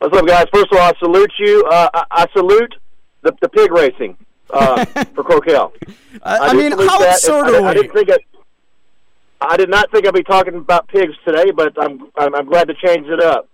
[0.03, 0.45] What's up, guys?
[0.53, 1.63] First of all, I salute you.
[1.65, 2.75] Uh, I, I salute
[3.21, 4.17] the, the pig racing
[4.49, 4.83] uh,
[5.15, 5.71] for Kokell.
[6.21, 8.19] I, I mean, how absurd I, I, I didn't think it.
[9.39, 12.67] I did not think I'd be talking about pigs today, but I'm, I'm I'm glad
[12.67, 13.47] to change it up.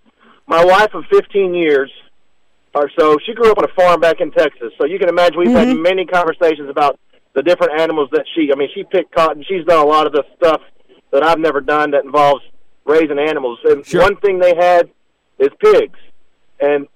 [0.48, 1.92] My wife of 15 years
[2.74, 4.74] or so, she grew up on a farm back in Texas.
[4.80, 5.84] So you can imagine we've had Mm-hmm.
[5.84, 7.00] many conversations about
[7.34, 8.50] the different animals that she.
[8.52, 9.46] I mean, she picked cotton.
[9.48, 10.62] She's done a lot of the stuff
[11.12, 12.42] that I've never done that involves
[12.86, 13.60] raising animals.
[13.66, 14.02] And Sure.
[14.02, 14.90] one thing they had
[15.38, 15.98] is pigs,
[16.60, 16.88] and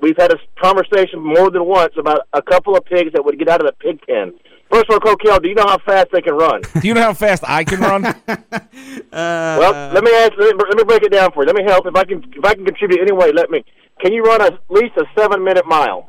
[0.00, 3.48] we've had a conversation more than once about a couple of pigs that would get
[3.48, 4.32] out of the pig pen.
[4.70, 6.62] First of all, Kokell, do you know how fast they can run?
[6.80, 8.14] Do you know how fast I can run?
[9.12, 10.32] Uh, well, let me ask.
[10.38, 11.46] Let me, let me break it down for you.
[11.46, 11.84] Let me help.
[11.86, 13.64] If I can, if I can contribute any way, let me.
[14.00, 16.08] Can you run at least a seven-minute mile?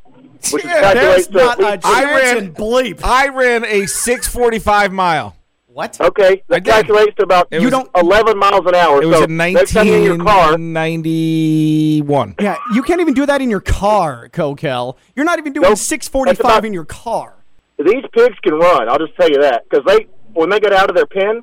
[0.51, 2.99] Which Yeah, calculates There's to not a least- I ran- in bleep.
[3.03, 5.35] I ran a 645 mile.
[5.73, 6.01] What?
[6.01, 6.69] Okay, that did.
[6.71, 9.01] calculates to about You don't- eleven miles an hour.
[9.01, 12.35] It was so in next time you're in your car, 1991.
[12.39, 14.95] Yeah, you can't even do that in your car, Kokell.
[15.15, 15.77] You're not even doing Nope.
[15.77, 17.35] 645 about- in your car.
[17.77, 18.87] these pigs can run.
[18.89, 21.41] I'll just tell you that because they, when they got out of their pen,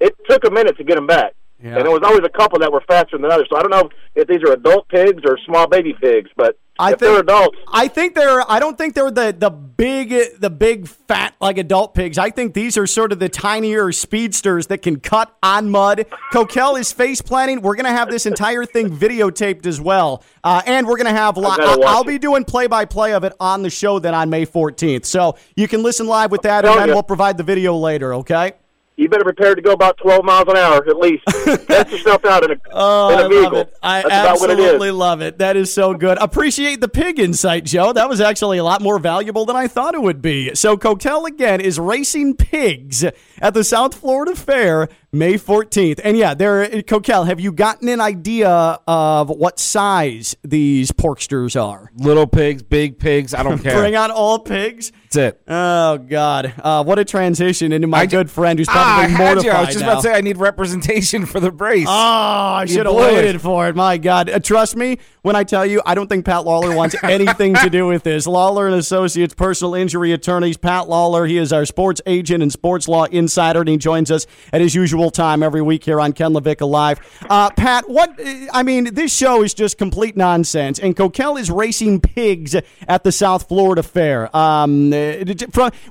[0.00, 1.34] it took a minute to get them back.
[1.62, 1.76] Yeah.
[1.76, 3.48] And there was always a couple that were faster than others.
[3.50, 6.92] So I don't know if these are adult pigs or small baby pigs, but I
[6.92, 8.48] if think they're adults, I think they're.
[8.48, 12.16] I don't think they're the the big the big fat like adult pigs.
[12.16, 16.06] I think these are sort of the tinier speedsters that can cut on mud.
[16.32, 17.62] Kokell is face planting.
[17.62, 21.36] We're gonna have this entire thing videotaped as well, uh, and we're gonna have.
[21.36, 24.30] Li- I'll, I'll be doing play by play of it on the show then on
[24.30, 25.04] May 14th.
[25.04, 28.14] So you can listen live with that, and then we'll provide the video later.
[28.14, 28.52] Okay.
[28.98, 31.22] You better prepare to go about 12 miles an hour at least.
[31.68, 33.42] Test yourself out in a, Oh, in a I vehicle.
[33.44, 33.74] love it.
[33.80, 35.38] I That's about it absolutely love it.
[35.38, 36.18] That is so good.
[36.20, 37.92] Appreciate the pig insight, Joe.
[37.92, 40.52] That was actually a lot more valuable than I thought it would be.
[40.56, 43.04] So, Kokell again is racing pigs
[43.40, 46.00] at the South Florida Fair May 14th.
[46.04, 48.50] And yeah, there, Kokell, have you gotten an idea
[48.86, 51.90] of what size these porksters are?
[51.96, 53.78] Little pigs, big pigs, I don't care.
[53.80, 54.92] Bring on all pigs.
[55.10, 55.42] That's it.
[55.48, 56.52] Oh God!
[56.62, 59.44] Uh, what a transition into my I- good friend who's Ah, probably I had mortified
[59.46, 59.50] you.
[59.52, 59.86] I was just now.
[59.92, 61.86] about to say I need representation for the brace.
[61.88, 63.74] Oh, I should have waited for it.
[63.74, 64.28] My God.
[64.28, 67.70] Uh, trust me when I tell you, I don't think Pat Lawlor wants anything to
[67.70, 68.26] do with this.
[68.26, 70.58] Lawlor and Associates personal injury attorneys.
[70.58, 74.26] Pat Lawlor, he is our sports agent and sports law insider, and he joins us
[74.52, 77.00] at his usual time every week here on Ken Levick Live.
[77.30, 78.18] Uh, Pat, what,
[78.52, 82.56] I mean, this show is just complete nonsense, and Kokell is racing pigs
[82.88, 84.34] at the South Florida Fair.
[84.36, 84.90] Um,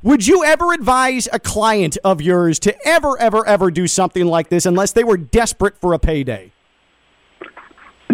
[0.04, 4.50] would you ever advise a client of yours to ever, ever, ever do something like
[4.50, 6.52] this unless they were desperate for a payday?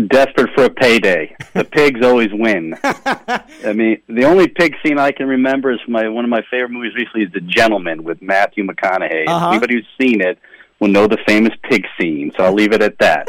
[0.08, 1.36] desperate for a payday.
[1.53, 2.75] The pigs always win.
[2.84, 6.71] I mean, the only pig scene I can remember is my one of my favorite
[6.71, 9.27] movies recently is The Gentlemen with Matthew McConaughey.
[9.27, 9.49] Uh-huh.
[9.49, 10.39] Anybody who's seen it
[10.83, 12.31] will know the famous pig scene.
[12.35, 13.27] So I'll leave it at that.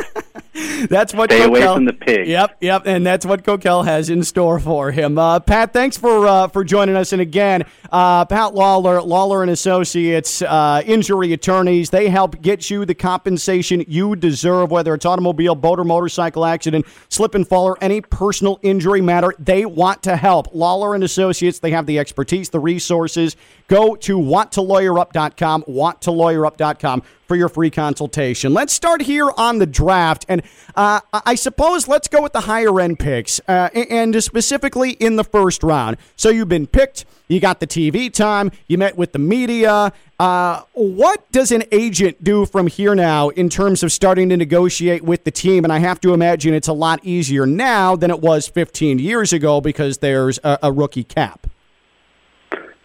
[0.89, 2.29] That's what Stay away Kokell- from the pig.
[2.29, 5.19] Yep, yep, and that's what Kokell has in store for him.
[5.19, 7.13] Uh, Pat, thanks for uh, for joining us.
[7.13, 11.91] And again, uh, Pat Lawlor, Lawlor and Associates, uh, injury attorneys.
[11.91, 16.87] They help get you the compensation you deserve, whether it's automobile, boat, or motorcycle accident,
[17.09, 19.35] slip and fall, or any personal injury matter.
[19.41, 20.53] They want to help.
[20.55, 21.59] Lawlor and Associates.
[21.59, 23.35] They have the expertise, the resources.
[23.67, 28.55] Go to wanttolawyerup.com, wanttolawyerup.com for your free consultation.
[28.55, 30.43] Let's start here on the draft, and
[30.75, 35.25] uh, I suppose let's go with the higher end picks, uh, and specifically in the
[35.25, 35.97] first round.
[36.17, 39.93] So you've been picked, you got the TV time, you met with the media.
[40.19, 45.03] Uh, what does an agent do from here now in terms of starting to negotiate
[45.03, 45.65] with the team?
[45.65, 49.33] And I have to imagine it's a lot easier now than it was 15 years
[49.33, 51.47] ago because there's a, a rookie cap.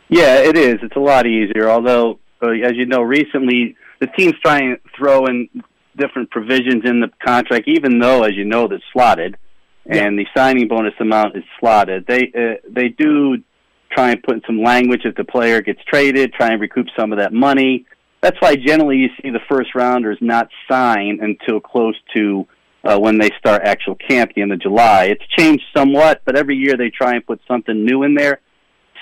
[0.10, 0.80] Yeah, it is.
[0.82, 1.70] It's a lot easier.
[1.70, 5.50] Although, uh, as you know, recently the teams try and throw in
[5.98, 9.38] different provisions in the contract, even though, as you know, that's slotted,
[9.86, 12.06] and the signing bonus amount is slotted.
[12.08, 13.38] They uh, they do
[13.92, 17.12] try and put in some language if the player gets traded, try and recoup some
[17.12, 17.86] of that money.
[18.22, 22.48] That's why generally you see the first rounders not sign until close to
[22.84, 25.06] uh, when they start actual camp, the end of July.
[25.06, 28.42] It's changed somewhat, but every year they try and put something new in there.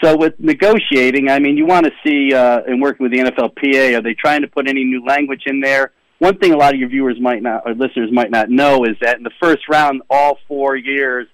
[0.03, 3.97] So with negotiating, I mean, you want to see uh, in working with the NFLPA,
[3.97, 5.91] are they trying to put any new language in there?
[6.19, 8.95] One thing a lot of your viewers might not or listeners might not know is
[9.01, 11.27] that in the first round, all four years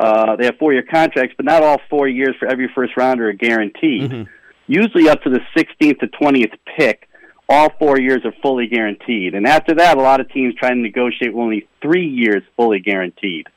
[0.00, 3.28] uh, they have four year contracts, but not all four years for every first rounder
[3.28, 4.10] are guaranteed.
[4.10, 4.30] Mm-hmm.
[4.66, 7.08] Usually up to the 16th to 20th pick,
[7.48, 9.34] all four years are fully guaranteed.
[9.34, 12.78] And after that, a lot of teams try to negotiate with only three years fully
[12.80, 13.48] guaranteed.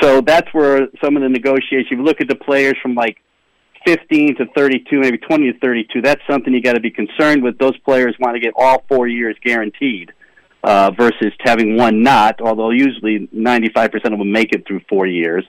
[0.00, 3.18] So that's where some of the negotiation, if you look at the players from like
[3.86, 7.56] 15 to 32, maybe 20 to 32, that's something you got to be concerned with.
[7.58, 10.12] Those players want to get all four years guaranteed
[10.64, 15.44] uh, versus having one not, although usually 95% of them make it through four years.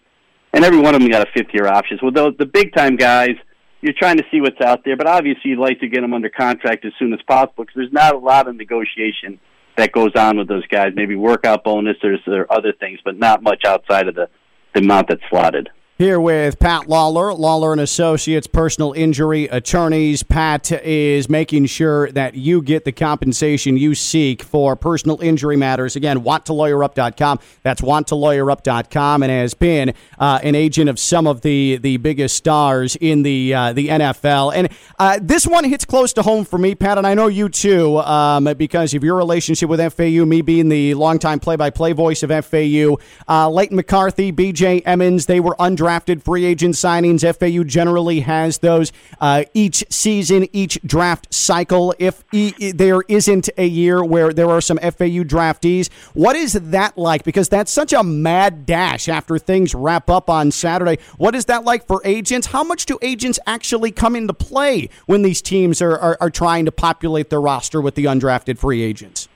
[0.54, 1.98] And every one of them got a fifth year option.
[2.00, 3.36] So those, the big time guys,
[3.82, 6.30] you're trying to see what's out there, but obviously you'd like to get them under
[6.30, 9.40] contract as soon as possible because there's not a lot of negotiation
[9.76, 10.94] that goes on with those guys.
[10.96, 14.30] Maybe workout bonus or, or other things, but not much outside of the,
[14.74, 15.70] the amount that's slotted.
[15.98, 20.22] Here with Pat Lawlor, Lawlor and Associates, personal injury attorneys.
[20.22, 25.96] Pat is making sure that you get the compensation you seek for personal injury matters.
[25.96, 27.40] Again, wanttolawyerup.com.
[27.64, 32.96] That's wanttolawyerup.com, and has been uh, an agent of some of the the biggest stars
[32.98, 34.54] in the uh, the NFL.
[34.54, 34.70] And
[35.00, 37.98] uh, this one hits close to home for me, Pat, and I know you too,
[38.02, 40.26] um, because of your relationship with FAU.
[40.26, 44.82] Me being the longtime play-by-play voice of FAU, uh, Leighton McCarthy, B.J.
[44.82, 47.22] Emmons, they were undrafted undrafted free agent signings.
[47.22, 51.94] FAU generally has those uh, each season, each draft cycle.
[52.00, 56.98] If e- there isn't a year where there are some FAU draftees, what is that
[56.98, 57.24] like?
[57.24, 60.98] Because that's such a mad dash after things wrap up on Saturday.
[61.18, 62.48] What is that like for agents?
[62.48, 66.66] How much do agents actually come into play when these teams are, are, are trying
[66.66, 69.27] to populate their roster with the undrafted free agents?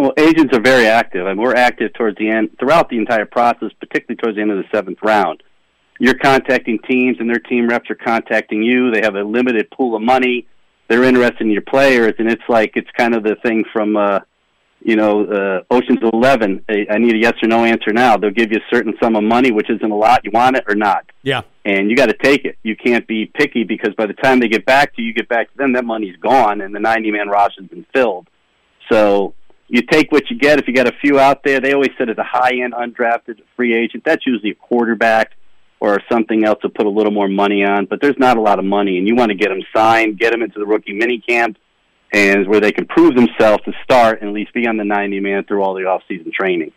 [0.00, 3.68] Well, agents are very active, and we're active towards the end, throughout the entire process,
[3.78, 5.42] particularly towards the end of the seventh round.
[5.98, 8.90] You're contacting teams, and their team reps are contacting you.
[8.90, 10.46] They have a limited pool of money.
[10.88, 14.20] They're interested in your players, and it's like it's kind of the thing from, uh,
[14.82, 16.64] you know, uh, Ocean's Eleven.
[16.70, 18.16] I need a yes or no answer now.
[18.16, 20.24] They'll give you a certain sum of money, which isn't a lot.
[20.24, 21.04] You want it or not?
[21.24, 21.42] Yeah.
[21.66, 22.56] And you got to take it.
[22.62, 25.28] You can't be picky because by the time they get back to you, you get
[25.28, 28.28] back to them, that money's gone, and the 90 man roster's been filled.
[28.90, 29.34] So
[29.70, 30.58] you take what you get.
[30.58, 33.40] If you got a few out there, they always said it's a high end undrafted
[33.56, 34.02] free agent.
[34.04, 35.32] That's usually a quarterback
[35.78, 37.86] or something else to put a little more money on.
[37.86, 40.32] But there's not a lot of money, and you want to get them signed, get
[40.32, 41.56] them into the rookie mini camp,
[42.12, 45.20] and where they can prove themselves to start and at least be on the 90
[45.20, 46.72] man through all the offseason training.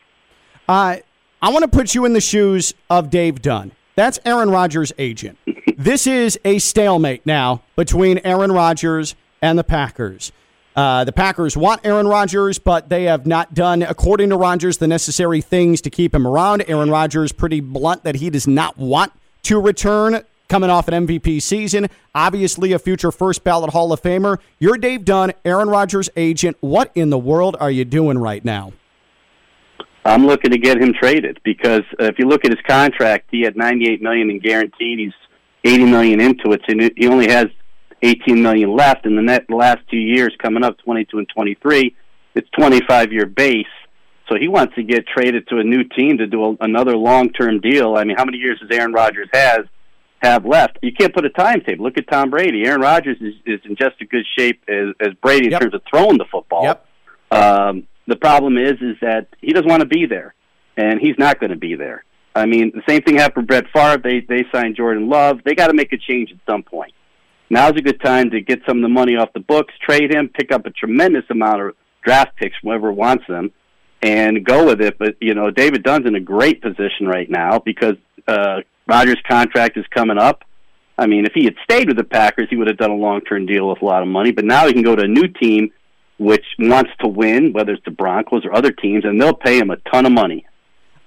[0.69, 0.97] Uh,
[1.41, 3.71] I want to put you in the shoes of Dave Dunn.
[3.95, 5.37] That's Aaron Rodgers' agent.
[5.77, 10.31] this is a stalemate now between Aaron Rodgers and the Packers.
[10.75, 14.87] Uh, the Packers want Aaron Rodgers, but they have not done, according to Rodgers, the
[14.87, 16.63] necessary things to keep him around.
[16.67, 19.13] Aaron Rodgers pretty blunt that he does not want
[19.43, 21.89] to return coming off an MVP season.
[22.15, 24.39] Obviously, a future first ballot Hall of Famer.
[24.59, 26.57] You're Dave Dunn, Aaron Rodgers' agent.
[26.59, 28.73] What in the world are you doing right now?
[30.05, 33.41] I'm looking to get him traded because uh, if you look at his contract, he
[33.41, 34.99] had 98 million in guaranteed.
[34.99, 35.13] He's
[35.63, 37.45] 80 million into it, so he only has
[38.03, 41.95] 18 million left in the net the last two years coming up 22 and 23
[42.35, 43.65] it's 25 year base.
[44.27, 47.29] So he wants to get traded to a new team to do a, another long
[47.29, 47.95] term deal.
[47.95, 49.59] I mean how many years does aaron rodgers has
[50.21, 50.79] have left?
[50.81, 51.83] You can't put a timetable.
[51.85, 52.65] Look at tom brady.
[52.65, 55.61] Aaron rodgers is, is in just as good shape as, as brady in Yep.
[55.61, 56.63] terms of throwing the football.
[56.63, 56.85] Yep.
[57.31, 60.33] um, the problem is is that he doesn't want to be there
[60.75, 62.03] and he's not going to be there.
[62.35, 64.01] I mean the same thing happened with brett Favre.
[64.01, 65.41] they they signed jordan love.
[65.45, 66.93] They got to make a change at some point
[67.49, 70.29] Now's a good time to get some of the money off the books, trade him,
[70.29, 73.51] pick up a tremendous amount of draft picks whoever wants them,
[74.01, 74.97] and go with it.
[74.97, 77.95] But you know, David Dunn's in a great position right now because
[78.27, 80.43] uh, Rodgers' contract is coming up.
[80.97, 83.47] I mean, if he had stayed with the Packers, he would have done a long-term
[83.47, 84.31] deal with a lot of money.
[84.31, 85.71] But now he can go to a new team
[86.19, 89.71] which wants to win, whether it's the Broncos or other teams, and they'll pay him
[89.71, 90.45] a ton of money.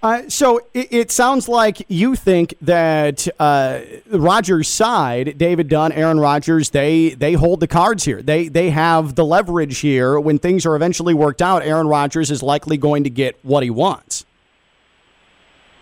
[0.06, 3.80] Uh, so it, it sounds like you think that uh,
[4.12, 8.22] Rodgers' side, David Dunn, Aaron Rodgers, they they hold the cards here.
[8.22, 10.20] They they have the leverage here.
[10.20, 13.70] When things are eventually worked out, Aaron Rodgers is likely going to get what he
[13.70, 14.24] wants.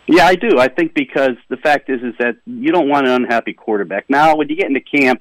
[0.07, 0.59] Yeah, I do.
[0.59, 4.09] I think because the fact is, is that you don't want an unhappy quarterback.
[4.09, 5.21] Now, when you get into camp,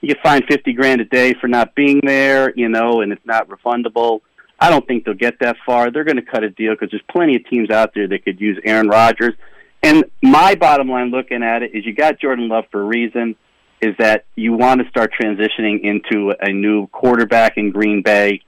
[0.00, 3.26] you get fined fifty grand a day for not being there, you know, and it's
[3.26, 4.20] not refundable.
[4.58, 5.90] I don't think they'll get that far.
[5.90, 8.40] They're going to cut a deal because there's plenty of teams out there that could
[8.40, 9.34] use Aaron Rodgers.
[9.82, 13.36] And my bottom line looking at it is you got Jordan Love for a reason,
[13.82, 18.40] is that you want to start transitioning into a new quarterback in Green Bay.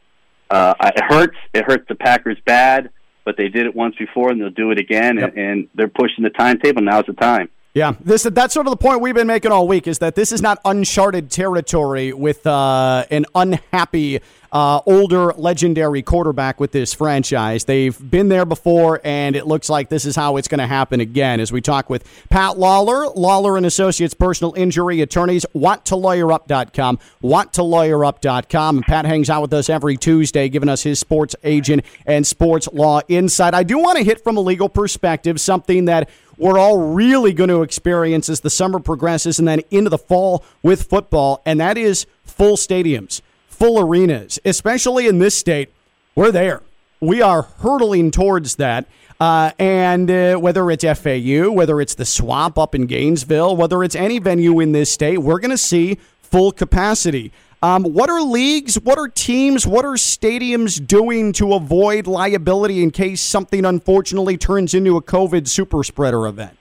[0.49, 1.37] Uh, it hurts.
[1.53, 2.91] It hurts the Packers bad,
[3.25, 5.19] but they did it once before and they'll do it again.
[5.19, 5.37] Yep.
[5.37, 6.83] And, and they're pushing the timetable.
[6.83, 7.51] Now's the time.
[7.75, 10.33] Yeah, this that's sort of the point we've been making all week is that this
[10.33, 14.21] is not uncharted territory with uh, an unhappy
[14.57, 17.67] uh, older legendary quarterback with this franchise.
[17.67, 20.99] They've been there before, and it looks like this is how it's going to happen
[20.99, 21.41] again.
[21.41, 28.77] As we talk with Pat Lawlor, Lawlor and Associates Personal Injury Attorneys, wanttolawyerup.com, wanttolawyerup.com.
[28.79, 32.67] And Pat hangs out with us every Tuesday, giving us his sports agent and sports
[32.73, 33.53] law insight.
[33.53, 37.51] I do want to hit from a legal perspective something that we're all really going
[37.51, 41.77] to experience as the summer progresses and then into the fall with football, and that
[41.77, 43.21] is full stadiums,
[43.59, 45.71] full arenas, especially in this state.
[46.15, 46.63] We're there.
[47.01, 48.87] We are hurtling towards that.
[49.19, 53.97] Uh, and uh, whether it's FAU, whether it's the swamp up in Gainesville, whether it's
[53.97, 57.33] any venue in this state, we're going to see full capacity.
[57.63, 62.91] Um, what are leagues, what are teams, what are stadiums doing to avoid liability in
[62.91, 66.59] case something unfortunately turns into a COVID super spreader event?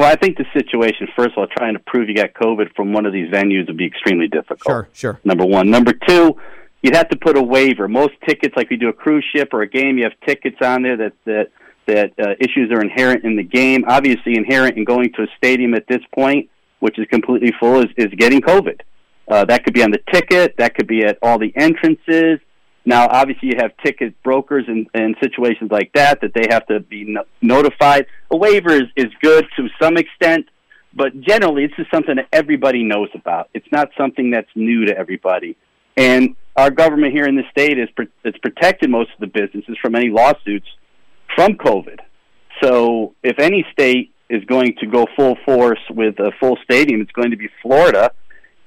[0.00, 2.94] Well, I think the situation, first of all, trying to prove you got COVID from
[2.94, 4.62] one of these venues would be extremely difficult.
[4.64, 5.20] Sure, sure.
[5.24, 5.68] Number one.
[5.68, 6.38] Number two,
[6.80, 7.86] you'd have to put a waiver.
[7.86, 10.84] Most tickets, like we do a cruise ship or a game, you have tickets on
[10.84, 11.50] there that that
[11.84, 13.84] that uh, issues are inherent in the game.
[13.88, 16.48] Obviously, inherent in going to a stadium at this point,
[16.78, 18.80] which is completely full, is, is getting COVID.
[19.28, 20.56] Uh, that could be on the ticket.
[20.56, 22.40] That could be at all the entrances.
[22.84, 26.80] Now, obviously, you have ticket brokers and, in situations like that that they have to
[26.80, 28.06] be no- notified.
[28.30, 30.46] A waiver is, is good to some extent,
[30.94, 33.50] but generally, this is something that everybody knows about.
[33.54, 35.56] It's not something that's new to everybody.
[35.96, 39.76] And our government here in the state is pr- it's protected most of the businesses
[39.80, 40.66] from any lawsuits
[41.36, 41.98] from COVID.
[42.62, 47.12] So, if any state is going to go full force with a full stadium, it's
[47.12, 48.12] going to be Florida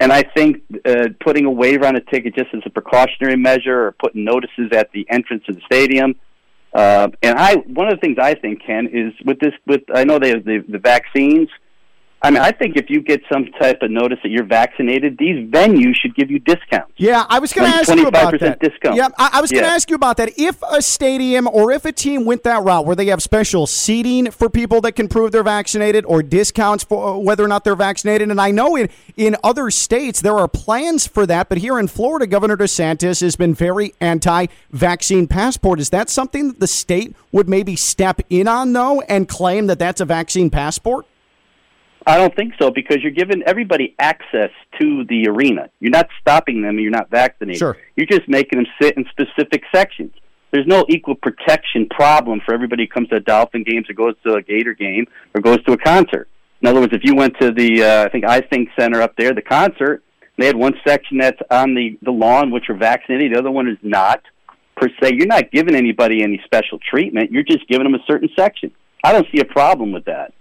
[0.00, 3.86] and I think uh, putting a waiver on a ticket just as a precautionary measure,
[3.86, 6.16] or putting notices at the entrance of the stadium.
[6.72, 10.04] Uh, and I, one of the things I think, Ken, is with this, with I
[10.04, 11.48] know they have the, the vaccines.
[12.24, 15.46] I mean, I think if you get some type of notice that you're vaccinated, these
[15.50, 16.94] venues should give you discounts.
[16.96, 18.60] Yeah, I was going to ask you about that.
[18.60, 18.96] discount.
[18.96, 20.30] Yeah, I, I was going to ask you about that.
[20.38, 24.30] If a stadium or if a team went that route where they have special seating
[24.30, 27.76] for people that can prove they're vaccinated or discounts for uh, whether or not they're
[27.76, 31.78] vaccinated, and I know in in other states there are plans for that, but here
[31.78, 35.78] in Florida, Governor DeSantis has been very anti-vaccine passport.
[35.78, 39.78] Is that something that the state would maybe step in on though and claim that
[39.78, 41.04] that's a vaccine passport?
[42.06, 44.50] I don't think so because you're giving everybody access
[44.80, 45.70] to the arena.
[45.80, 46.78] You're not stopping them.
[46.78, 47.58] You're not vaccinated.
[47.58, 47.76] Sure.
[47.96, 50.12] You're just making them sit in specific sections.
[50.50, 54.14] There's no equal protection problem for everybody who comes to a Dolphin games or goes
[54.24, 56.28] to a Gator game or goes to a concert.
[56.60, 59.16] In other words, if you went to the, uh, I think I Think Center up
[59.16, 60.02] there, the concert,
[60.38, 63.32] they had one section that's on the the lawn which are vaccinated.
[63.32, 64.22] The other one is not
[64.76, 65.14] per se.
[65.14, 67.30] You're not giving anybody any special treatment.
[67.30, 68.72] You're just giving them a certain section.
[69.02, 70.32] I don't see a problem with that.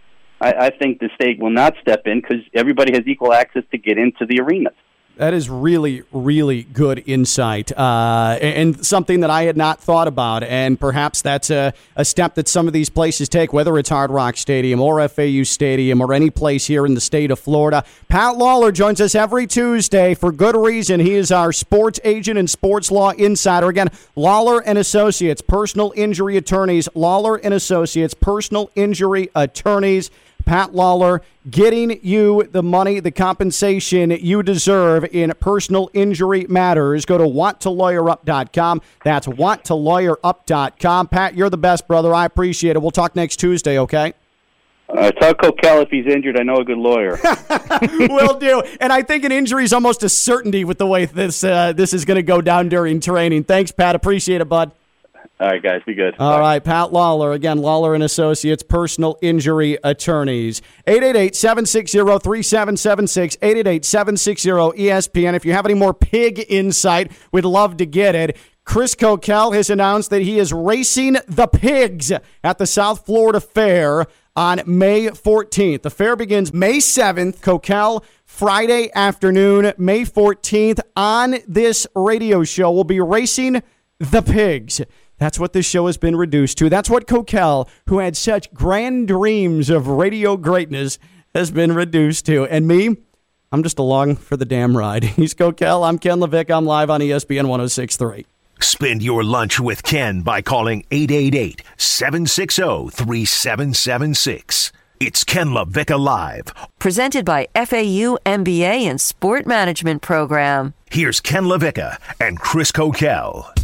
[0.41, 3.77] I, I think the state will not step in because everybody has equal access to
[3.77, 4.73] get into the arenas.
[5.17, 10.41] That is really, really good insight, uh, and something that I had not thought about.
[10.41, 14.09] And perhaps that's a, a step that some of these places take, whether it's Hard
[14.09, 17.85] Rock Stadium or FAU Stadium or any place here in the state of Florida.
[18.07, 20.99] Pat Lawlor joins us every Tuesday for good reason.
[20.99, 23.69] He is our sports agent and sports law insider.
[23.69, 26.89] Again, Lawlor and Associates, personal injury attorneys.
[26.95, 30.09] Lawlor and Associates, personal injury attorneys.
[30.45, 37.05] Pat Lawlor getting you the money, the compensation you deserve in personal injury matters.
[37.05, 38.81] Go to wanttolawyerup.com.
[39.03, 41.07] That's wanttolawyerup.com.
[41.07, 42.13] Pat, you're the best, brother.
[42.13, 42.81] I appreciate it.
[42.81, 44.13] We'll talk next Tuesday, okay?
[44.89, 46.39] Uh, tell Kokell if he's injured.
[46.39, 47.17] I know a good lawyer.
[48.09, 48.61] Will do.
[48.79, 51.93] And I think an injury is almost a certainty with the way this uh, this
[51.93, 53.45] is going to go down during training.
[53.45, 53.95] Thanks, Pat.
[53.95, 54.71] Appreciate it, bud.
[55.43, 56.15] All right, guys, be good.
[56.19, 57.33] All right, Pat Lawlor.
[57.33, 60.61] Again, Lawlor and Associates, personal injury attorneys.
[60.87, 65.33] 888-760-3776, 888-760-ESPN.
[65.33, 68.37] If you have any more pig insight, we'd love to get it.
[68.63, 74.05] Chris Kokell has announced that he is racing the pigs at the South Florida Fair
[74.37, 75.81] on May 14th.
[75.81, 77.41] The fair begins May 7th.
[77.41, 80.79] Kokell, Friday afternoon, May 14th.
[80.95, 83.61] On this radio show, we'll be racing
[83.99, 84.79] the pigs.
[85.23, 86.69] That's what this show has been reduced to.
[86.69, 90.99] That's what Kokell, who had such grand dreams of radio greatness,
[91.33, 92.43] has been reduced to.
[92.47, 92.97] And me,
[93.49, 95.03] I'm just along for the damn ride.
[95.15, 95.87] He's Kokell.
[95.87, 96.51] I'm Ken Levick.
[96.51, 98.25] I'm live on ESPN 1063.
[98.59, 104.73] Spend your lunch with Ken by calling 888 760 3776.
[104.99, 106.47] It's Ken LaVicka Live.
[106.79, 110.73] Presented by FAU MBA and Sport Management Program.
[110.91, 113.62] Here's Ken LaVicka and Chris Kokell.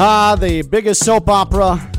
[0.00, 1.90] Ah, the biggest soap opera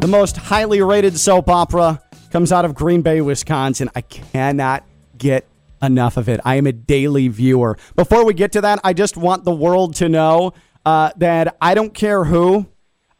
[0.00, 3.90] the most highly rated soap opera, comes out of Green Bay, Wisconsin.
[3.94, 4.84] I cannot
[5.16, 5.46] get
[5.82, 6.40] enough of it.
[6.44, 7.76] I am a daily viewer.
[7.96, 10.52] Before we get to that, I just want the world to know
[10.86, 12.66] uh, that I don't care who,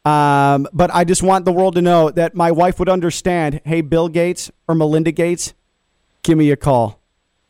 [0.05, 3.61] um, but I just want the world to know that my wife would understand.
[3.65, 5.53] Hey, Bill Gates or Melinda Gates,
[6.23, 7.01] give me a call.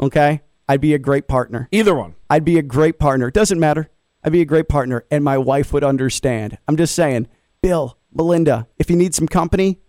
[0.02, 1.68] Okay, I'd be a great partner.
[1.72, 2.16] Either one.
[2.30, 3.30] I'd be a great partner.
[3.30, 3.90] Doesn't matter.
[4.24, 6.58] I'd be a great partner, and my wife would understand.
[6.68, 7.28] I'm just saying,
[7.62, 9.80] Bill, Melinda, if you need some company,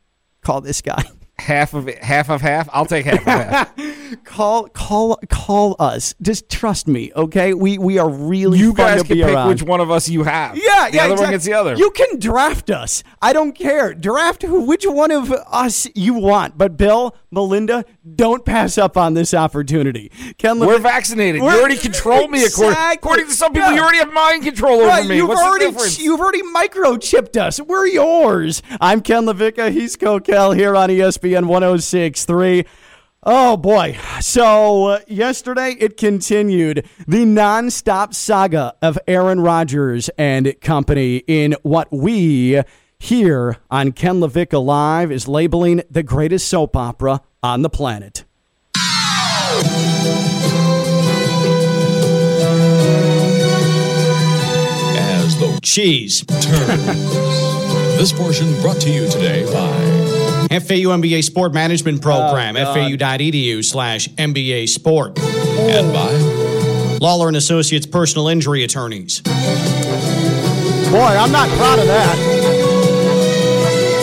[0.43, 1.03] call this guy.
[1.41, 2.69] Half of it, half of half.
[2.73, 4.25] I'll take half of half.
[4.25, 6.15] call, call, call us.
[6.23, 7.55] Just trust me, okay?
[7.55, 9.49] We we are really you guys to can pick around.
[9.49, 10.57] which one of us you have.
[10.57, 11.05] Yeah, the yeah.
[11.05, 11.75] other exact- one gets the other.
[11.77, 13.03] You can draft us.
[13.23, 13.95] I don't care.
[13.95, 16.57] Draft who, which one of us you want.
[16.59, 17.85] But Bill, Melinda,
[18.17, 20.13] don't pass up on this opportunity.
[20.39, 21.41] Ken, We're vaccinated.
[21.43, 22.95] We're- you already control me according, Exactly.
[22.99, 23.71] according to some people.
[23.71, 23.77] Yeah.
[23.77, 25.17] You already have mind control over Right, me.
[25.17, 25.99] you've What's already the difference?
[26.01, 27.61] you've already microchipped us.
[27.61, 28.63] We're yours.
[28.81, 29.71] I'm Ken LaVicka.
[29.73, 32.67] He's Kokell here on E ESPN 106.3.
[33.23, 33.99] Oh boy.
[34.21, 41.93] So uh, yesterday it continued the nonstop saga of Aaron Rodgers and company in what
[41.93, 42.63] we
[42.99, 48.25] here on Ken LaVicka Live is labeling the greatest soap opera on the planet.
[54.97, 56.87] as the cheese turns.
[58.01, 59.80] this portion brought to you today by
[60.51, 65.19] FAU MBA Sport Management oh, Program, Oh, fau.edu slash MBA Sport.
[65.19, 66.11] and by
[66.99, 69.21] Lawlor and Associates Personal Injury Attorneys.
[69.21, 69.31] Boy,
[70.99, 72.19] I'm not proud of that.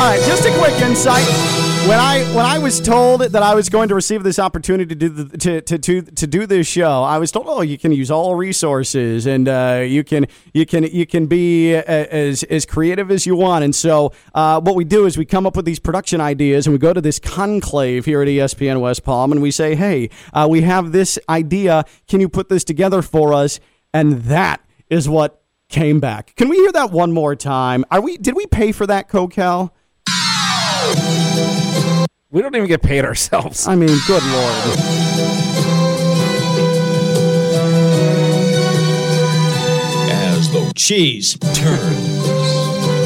[0.02, 1.26] All right, just a quick insight.
[1.88, 4.96] When I when I was told that I was going to receive this opportunity to
[4.96, 7.94] do the, to, to to to do this show, I was told, "Oh, you can
[7.94, 12.66] use all resources, and uh, you can you can you can be a, as as
[12.66, 15.64] creative as you want." And so, uh, what we do is we come up with
[15.64, 19.42] these production ideas, and we go to this conclave here at ESPN West Palm, and
[19.42, 21.86] we say, "Hey, uh, we have this idea.
[22.10, 23.62] Can you put this together for us?"
[23.94, 24.60] And that
[24.90, 26.36] is what came back.
[26.36, 27.86] Can we hear that one more time?
[27.90, 28.18] Are we?
[28.18, 29.72] Did we pay for that, Kokell?
[32.30, 33.68] We don't even get paid ourselves.
[33.68, 35.68] I mean, good lord.
[40.10, 42.28] as the cheese turns.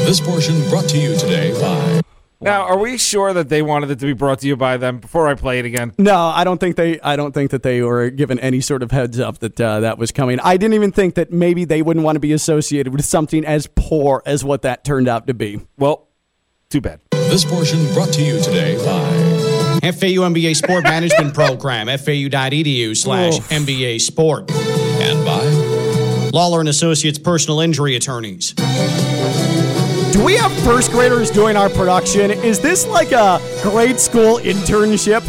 [0.06, 2.00] This portion brought to you today by
[2.40, 4.98] Now, are we sure that they wanted it to be brought to you by them?
[4.98, 7.00] Before I play it again, No, I don't think they.
[7.00, 9.96] I don't think that they were given any sort of heads up that uh, that
[9.98, 10.40] was coming.
[10.40, 13.68] I didn't even think that maybe they wouldn't want to be associated with something as
[13.74, 15.60] poor as what that turned out to be.
[15.78, 16.08] well,
[16.68, 17.00] too bad.
[17.32, 24.02] This portion brought to you today by FAU MBA Sport Management Program, FAU.edu slash MBA
[24.02, 24.50] Sport.
[24.50, 25.40] and by
[26.30, 28.52] Lawlor and Associates Personal Injury Attorneys.
[28.52, 32.30] Do we have first graders doing our production?
[32.30, 35.22] Is this like a grade school internship?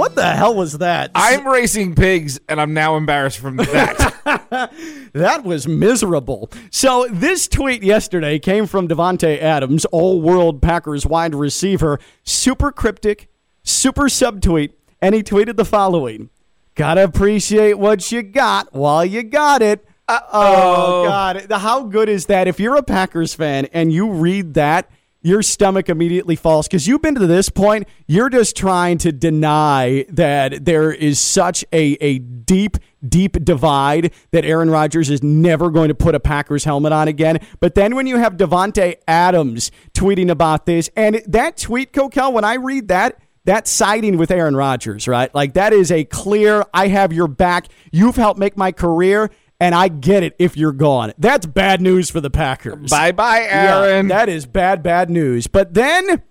[0.00, 1.10] What the hell was that?
[1.14, 4.72] I'm racing pigs, and I'm now embarrassed from that.
[5.12, 6.50] That was miserable.
[6.70, 13.28] So this tweet yesterday came from Davante Adams, all-world Packers wide receiver, super cryptic,
[13.62, 14.72] super subtweet,
[15.02, 16.30] and he tweeted the following:
[16.76, 22.48] "Gotta appreciate what you got while you got it." Oh God, how good is that?
[22.48, 24.90] If you're a Packers fan and you read that.
[25.22, 27.86] Your stomach immediately falls because you've been to this point.
[28.06, 34.46] You're just trying to deny that there is such a, a deep, deep divide that
[34.46, 37.38] Aaron Rodgers is never going to put a Packers helmet on again.
[37.60, 42.44] But then when you have Davante Adams tweeting about this, and that tweet, Kokell, when
[42.44, 45.34] I read that, that's siding with Aaron Rodgers, right?
[45.34, 47.66] Like that is a clear, I have your back.
[47.92, 49.30] You've helped make my career,
[49.60, 51.12] and I get it if you're gone.
[51.18, 52.90] That's bad news for the Packers.
[52.90, 54.08] bye, bye, Yeah, Aaron.
[54.08, 55.46] that is bad, bad news.
[55.46, 56.22] But then.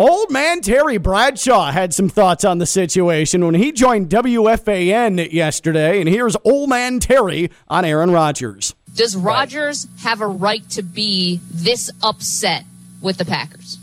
[0.00, 5.98] Old man Terry Bradshaw had some thoughts on the situation when he joined WFAN yesterday,
[5.98, 8.76] and here's old man Terry on Aaron Rodgers.
[8.94, 12.64] Does Rodgers have a right to be this upset
[13.02, 13.80] with the Packers?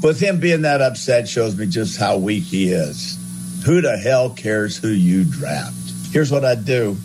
[0.00, 3.18] With him being that upset shows me just how weak he is.
[3.66, 5.74] Who the hell cares who you draft?
[6.12, 6.96] Here's what I'd do.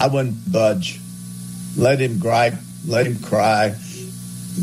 [0.00, 0.98] I wouldn't budge.
[1.76, 2.54] Let him gripe,
[2.86, 3.76] let him cry.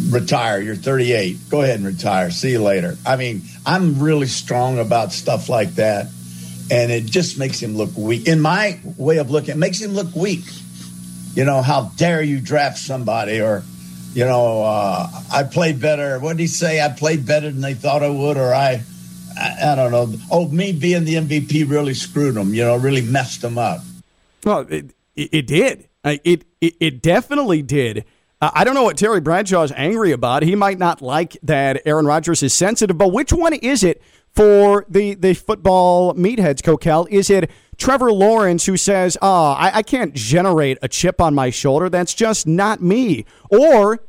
[0.10, 0.60] Retire.
[0.60, 1.50] You're 38.
[1.50, 2.30] Go ahead and retire.
[2.32, 2.98] See you later.
[3.06, 6.08] I mean, I'm really strong about stuff like that.
[6.70, 8.28] And it just makes him look weak.
[8.28, 10.44] In my way of looking, it makes him look weak.
[11.36, 13.64] You know, how dare you draft somebody or
[14.18, 16.18] you know, uh, I played better.
[16.18, 16.84] What did he say?
[16.84, 18.82] I played better than they thought I would, or I,
[19.40, 20.12] I, don't know.
[20.32, 22.52] Oh, me being the MVP really screwed them.
[22.52, 23.82] You know, really messed them up.
[24.44, 25.90] Well, it, it, it did.
[26.04, 28.06] Uh, It, it it definitely did.
[28.40, 30.44] Uh, I don't know what Terry Bradshaw is angry about.
[30.44, 34.02] He might not like that Aaron Rodgers is sensitive, but which one is it
[34.36, 37.08] for the, the football meatheads, Kokell?
[37.10, 41.50] Is it Trevor Lawrence who says, oh, I, I can't generate a chip on my
[41.50, 41.90] shoulder?
[41.90, 43.26] That's just not me.
[43.50, 44.00] Or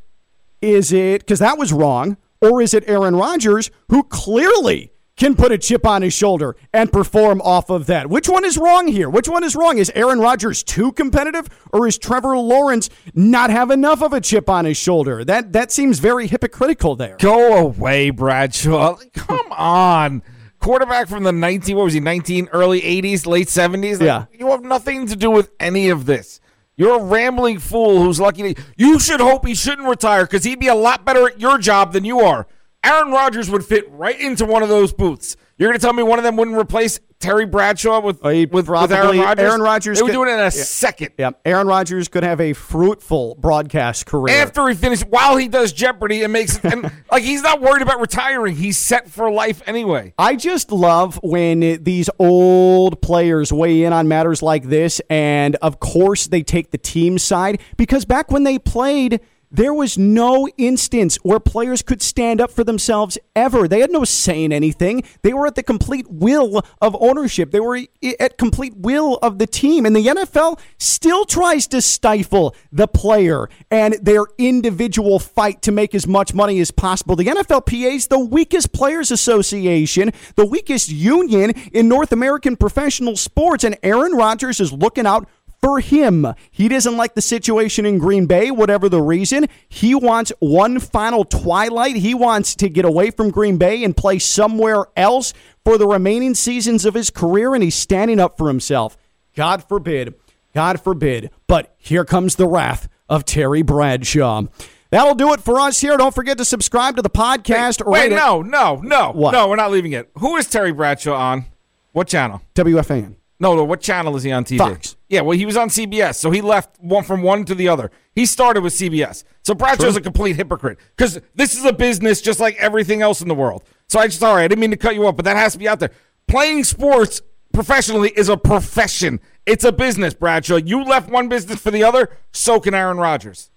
[0.60, 5.52] is it, because that was wrong, or is it Aaron Rodgers who clearly can put
[5.52, 8.08] a chip on his shoulder and perform off of that.
[8.08, 9.10] Which one is wrong here?
[9.10, 9.76] Which one is wrong?
[9.78, 14.48] Is Aaron Rodgers too competitive or is Trevor Lawrence not have enough of a chip
[14.48, 15.24] on his shoulder?
[15.24, 17.16] That that seems very hypocritical there.
[17.18, 18.96] Go away, Bradshaw.
[19.14, 20.22] Come on.
[20.60, 23.92] Quarterback from the 19 what was he 19 early 80s, late 70s?
[23.94, 24.24] Like, Yeah.
[24.32, 26.40] You have nothing to do with any of this.
[26.76, 30.60] You're a rambling fool who's lucky to You should hope he shouldn't retire cuz he'd
[30.60, 32.46] be a lot better at your job than you are.
[32.84, 35.36] Aaron Rodgers would fit right into one of those booths.
[35.56, 38.52] You're going to tell me one of them wouldn't replace Terry Bradshaw with oh, with,
[38.52, 39.44] with Aaron Probably Rodgers?
[39.44, 40.48] Aaron Rodgers They would could- do it in a yeah.
[40.50, 41.10] second.
[41.18, 44.36] Yeah, Aaron Rodgers could have a fruitful broadcast career.
[44.36, 48.00] After he finishes, while he does Jeopardy and makes and like he's not worried about
[48.00, 48.54] retiring.
[48.54, 50.14] He's set for life anyway.
[50.16, 55.80] I just love when these old players weigh in on matters like this, and of
[55.80, 59.20] course they take the team side because back when they played,
[59.50, 63.66] there was no instance where players could stand up for themselves ever.
[63.66, 65.02] They had no say in anything.
[65.22, 67.50] They were at the complete will of ownership.
[67.50, 67.80] They were
[68.20, 69.86] at complete will of the team.
[69.86, 75.94] And the NFL still tries to stifle the player and their individual fight to make
[75.94, 77.16] as much money as possible.
[77.16, 83.64] The NFLPA is the weakest players association, the weakest union in North American professional sports.
[83.64, 85.28] And Aaron Rodgers is looking out
[85.60, 86.26] for him.
[86.50, 89.46] He doesn't like the situation in Green Bay, whatever the reason.
[89.68, 91.96] He wants one final twilight.
[91.96, 95.32] He wants to get away from Green Bay and play somewhere else
[95.64, 98.96] for the remaining seasons of his career, and he's standing up for himself.
[99.36, 100.14] God forbid.
[100.54, 101.30] God forbid.
[101.46, 104.42] But here comes the wrath of Terry Bradshaw.
[104.90, 105.96] That'll do it for us here.
[105.98, 107.84] Don't forget to subscribe to the podcast.
[107.86, 109.32] Wait, rate it- no, no, no, What?
[109.32, 109.48] no.
[109.48, 110.10] We're not leaving it.
[110.18, 111.44] Who is Terry Bradshaw on?
[111.92, 112.40] What channel?
[112.54, 113.16] WFAN.
[113.38, 113.64] No, no.
[113.64, 114.58] What channel is he on TV?
[114.58, 114.96] Fox.
[115.08, 117.90] Yeah, well, he was on CBS, so he left one from one to the other.
[118.14, 120.00] He started with CBS, so Bradshaw's True.
[120.00, 123.62] a complete hypocrite because this is a business just like everything else in the world.
[123.88, 125.58] So I just sorry, I didn't mean to cut you off, but that has to
[125.58, 125.92] be out there.
[126.26, 127.22] Playing sports
[127.54, 129.20] professionally is a profession.
[129.46, 130.56] It's a business, Bradshaw.
[130.56, 132.10] You left one business for the other.
[132.32, 133.50] So can Aaron Rodgers.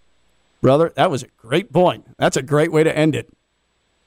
[0.62, 2.06] Brother, that was a great point.
[2.18, 3.30] That's a great way to end it.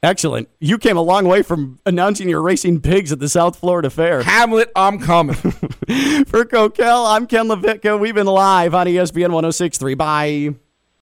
[0.05, 0.48] Excellent.
[0.61, 4.22] You came a long way from announcing you're racing pigs at the South Florida Fair.
[4.22, 5.34] Hamlet, I'm coming.
[5.34, 7.98] For Kokell, I'm Ken LaVicka.
[7.98, 9.94] We've been live on ESPN 1063.
[9.94, 10.55] Bye.